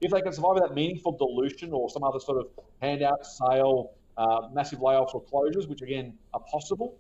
[0.02, 2.48] If they can survive without meaningful dilution or some other sort of
[2.82, 6.98] handout sale, uh, massive layoffs or closures, which again are possible,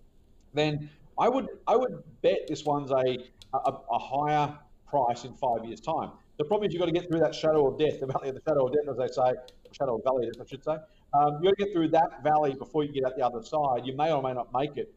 [0.53, 0.89] then
[1.20, 3.18] I would I would bet this one's a
[3.53, 4.57] a, a higher
[4.88, 6.11] price in five years' time.
[6.38, 8.36] The problem is you've got to get through that shadow of death, the valley of
[8.36, 9.34] the shadow of death, as they say,
[9.72, 10.78] shadow of valley, I should say.
[11.13, 13.86] Um, you've got to get through that valley before you get out the other side.
[13.86, 14.93] You may or may not make it.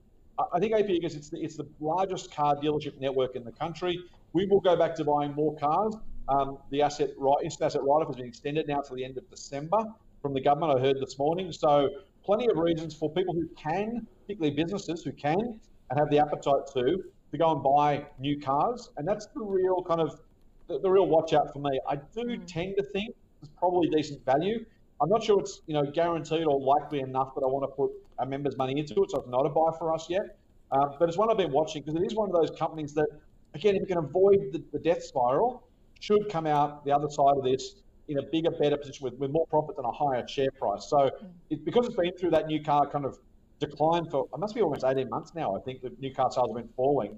[0.55, 3.99] I think AP Eagers, it's the, it's the largest car dealership network in the country.
[4.33, 5.95] We will go back to buying more cars.
[6.29, 9.29] Um, the asset right, instant asset write-off has been extended now to the end of
[9.29, 9.79] December
[10.23, 10.79] from the government.
[10.79, 11.53] I heard this morning.
[11.53, 11.91] So
[12.25, 15.61] plenty of reasons for people who can, particularly businesses who can
[15.91, 18.91] and have the appetite to, to go and buy new cars.
[18.97, 20.20] And that's the real kind of
[20.68, 21.80] the, the real watch out for me.
[21.88, 22.47] I do mm.
[22.47, 24.64] tend to think it's probably decent value.
[25.03, 27.91] I'm not sure it's you know guaranteed or likely enough that I want to put
[28.18, 30.36] our members' money into it, so it's not a buy for us yet.
[30.72, 33.09] Um, but it's one I've been watching because it is one of those companies that,
[33.55, 35.64] again, if you can avoid the, the, death spiral,
[35.99, 37.76] should come out the other side of this
[38.07, 40.86] in a bigger, better position with, with more profit and a higher share price.
[40.88, 41.11] So mm.
[41.49, 43.18] it, because it's been through that new car kind of
[43.61, 46.51] decline for, it must be almost 18 months now, I think the new car sales
[46.51, 47.17] have been falling.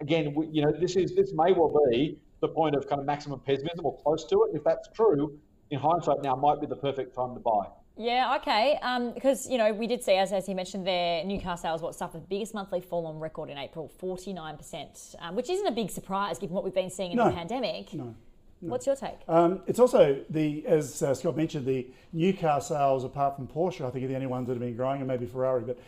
[0.00, 3.06] Again, we, you know, this is this may well be the point of kind of
[3.06, 4.56] maximum pessimism or close to it.
[4.56, 5.38] If that's true,
[5.70, 7.66] in hindsight now might be the perfect time to buy.
[7.96, 8.78] Yeah, okay.
[8.82, 11.82] Um, because you know we did see, as, as he mentioned, there new car sales
[11.82, 15.50] what suffered the biggest monthly fall on record in April, forty nine percent, um, which
[15.50, 17.92] isn't a big surprise given what we've been seeing in no, the pandemic.
[17.92, 18.14] No.
[18.70, 19.18] What's your take?
[19.28, 23.86] Um, it's also the, as uh, Scott mentioned, the new car sales, apart from Porsche,
[23.86, 25.78] I think are the only ones that have been growing, and maybe Ferrari, but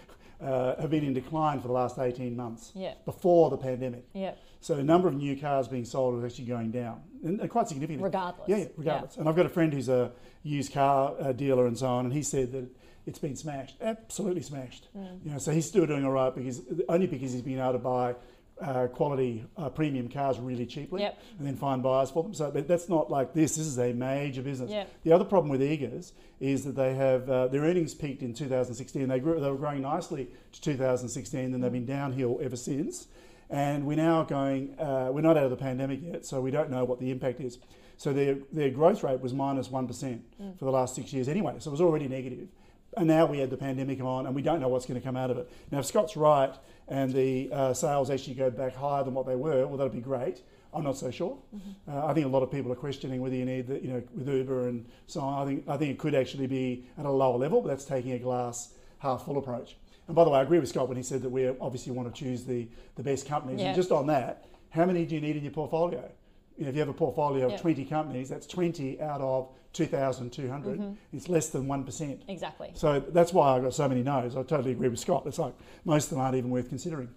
[0.40, 2.72] uh, have been in decline for the last 18 months.
[2.74, 2.94] Yeah.
[3.04, 4.06] Before the pandemic.
[4.12, 4.34] Yeah.
[4.60, 8.04] So the number of new cars being sold is actually going down, and quite significantly.
[8.04, 8.48] Regardless.
[8.48, 9.14] Yeah, yeah regardless.
[9.14, 9.20] Yeah.
[9.20, 10.12] And I've got a friend who's a
[10.42, 12.66] used car uh, dealer and so on, and he said that
[13.06, 14.88] it's been smashed, absolutely smashed.
[14.96, 15.24] Mm.
[15.24, 17.78] You know, so he's still doing all right because only because he's been able to
[17.78, 18.14] buy
[18.60, 21.18] uh, quality uh, premium cars really cheaply yep.
[21.38, 22.34] and then find buyers for them.
[22.34, 23.56] So but that's not like this.
[23.56, 24.70] This is a major business.
[24.70, 24.90] Yep.
[25.02, 29.08] The other problem with Eagers is that they have uh, their earnings peaked in 2016.
[29.08, 33.08] They grew, they were growing nicely to 2016, and they've been downhill ever since.
[33.50, 34.78] And we're now going.
[34.78, 37.40] Uh, we're not out of the pandemic yet, so we don't know what the impact
[37.40, 37.58] is.
[37.96, 40.58] So their their growth rate was minus one percent mm.
[40.58, 41.56] for the last six years anyway.
[41.58, 42.48] So it was already negative.
[42.96, 45.16] And now we had the pandemic on, and we don't know what's going to come
[45.16, 45.50] out of it.
[45.70, 46.54] Now, if Scott's right,
[46.88, 50.00] and the uh, sales actually go back higher than what they were, well, that'd be
[50.00, 50.42] great.
[50.72, 51.38] I'm not so sure.
[51.54, 51.90] Mm-hmm.
[51.90, 54.02] Uh, I think a lot of people are questioning whether you need the, you know,
[54.14, 55.42] with Uber and so on.
[55.42, 58.12] I think I think it could actually be at a lower level, but that's taking
[58.12, 59.76] a glass half full approach.
[60.06, 62.12] And by the way, I agree with Scott when he said that we obviously want
[62.12, 63.60] to choose the, the best companies.
[63.60, 63.68] Yeah.
[63.68, 66.10] And just on that, how many do you need in your portfolio?
[66.58, 67.60] You know, if you have a portfolio of yep.
[67.60, 70.78] 20 companies, that's 20 out of 2,200.
[70.78, 70.92] Mm-hmm.
[71.12, 72.22] It's less than 1%.
[72.28, 72.70] Exactly.
[72.74, 74.36] So that's why I got so many no's.
[74.36, 75.24] I totally agree with Scott.
[75.26, 75.54] It's like
[75.84, 77.08] most of them aren't even worth considering.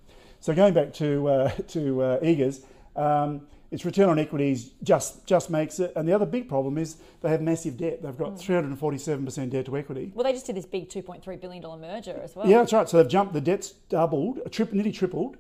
[0.41, 2.63] So going back to, uh, to uh, Eagers,
[2.95, 5.91] um, its return on equities just just makes it.
[5.95, 8.01] And the other big problem is they have massive debt.
[8.01, 9.49] They've got 347% mm.
[9.49, 10.11] debt to equity.
[10.15, 12.47] Well, they just did this big $2.3 billion merger as well.
[12.47, 12.87] Yeah, that's right.
[12.87, 14.39] So they've jumped, the debt's doubled,
[14.71, 15.37] nearly tripled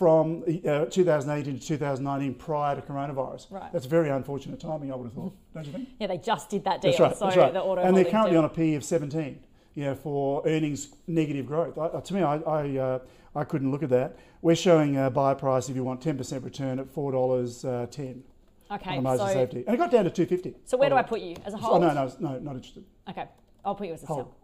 [0.00, 3.50] from uh, 2018 to 2019 prior to coronavirus.
[3.50, 3.70] Right.
[3.70, 5.90] That's very unfortunate timing, I would have thought, don't you think?
[5.98, 6.92] Yeah, they just did that deal.
[6.92, 7.16] That's right.
[7.18, 7.52] So that's right.
[7.52, 8.38] The auto and they're currently deal.
[8.38, 9.38] on a P of 17
[9.74, 11.76] you know, for earnings negative growth.
[11.76, 12.98] I, to me, I, I, uh,
[13.36, 14.16] I, couldn't look at that.
[14.40, 18.22] We're showing a buy price if you want 10% return at $4.10.
[18.70, 19.64] Uh, okay, on so, safety.
[19.66, 21.36] And it got down to 250 So where do I put you?
[21.44, 21.74] As a whole?
[21.74, 22.86] Oh, no, no, no, not interested.
[23.06, 23.26] Okay,
[23.66, 24.28] I'll put you as a hold.
[24.28, 24.36] sell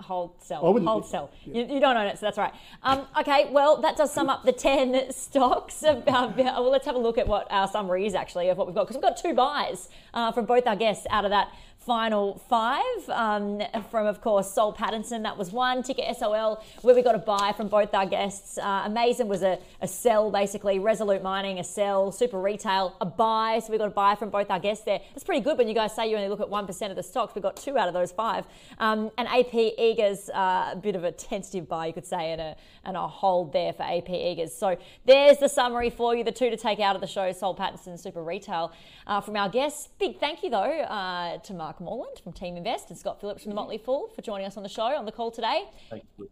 [0.00, 1.62] hold sell hold sell yeah.
[1.62, 2.52] you, you, don't own it so that's right.
[2.82, 6.98] Um, okay well that does sum up the 10 stocks uh, well let's have a
[6.98, 9.34] look at what our summary is actually of what we've got because we've got two
[9.34, 11.48] buys uh, from both our guests out of that
[11.80, 15.22] final five um, from, of course, Soul Pattinson.
[15.22, 15.82] That was one.
[15.82, 18.58] Ticket SOL, where we got a buy from both our guests.
[18.58, 20.78] Uh, Amaysim was a, a sell, basically.
[20.78, 22.12] Resolute Mining, a sell.
[22.12, 23.60] Super Retail, a buy.
[23.64, 25.00] So we got a buy from both our guests there.
[25.14, 27.34] That's pretty good when you guys say you only look at 1% of the stocks.
[27.34, 28.44] We got two out of those five.
[28.78, 32.40] Um, and AP Eagers, uh, a bit of a tentative buy, you could say, and
[32.40, 34.50] a, and a hold there for AP Eagers.
[34.50, 34.76] So
[35.06, 36.24] there's the summary for you.
[36.24, 38.72] The two to take out of the show, Soul Pattinson, Super Retail.
[39.06, 42.56] Uh, from our guests, big thank you, though, uh, to Mark Mark Moreland from Team
[42.56, 45.04] Invest and Scott Phillips from the Motley Fool for joining us on the show on
[45.04, 45.68] the call today.
[45.88, 46.28] Thank you.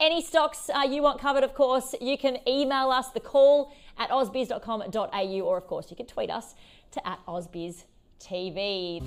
[0.00, 4.10] Any stocks uh, you want covered, of course, you can email us the call at
[4.10, 6.56] ausbiz.com.au or, of course, you can tweet us
[6.90, 9.06] to at ausbiztv.